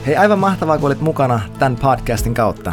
[0.06, 2.72] Hei, aivan mahtavaa, kun olit mukana tämän podcastin kautta.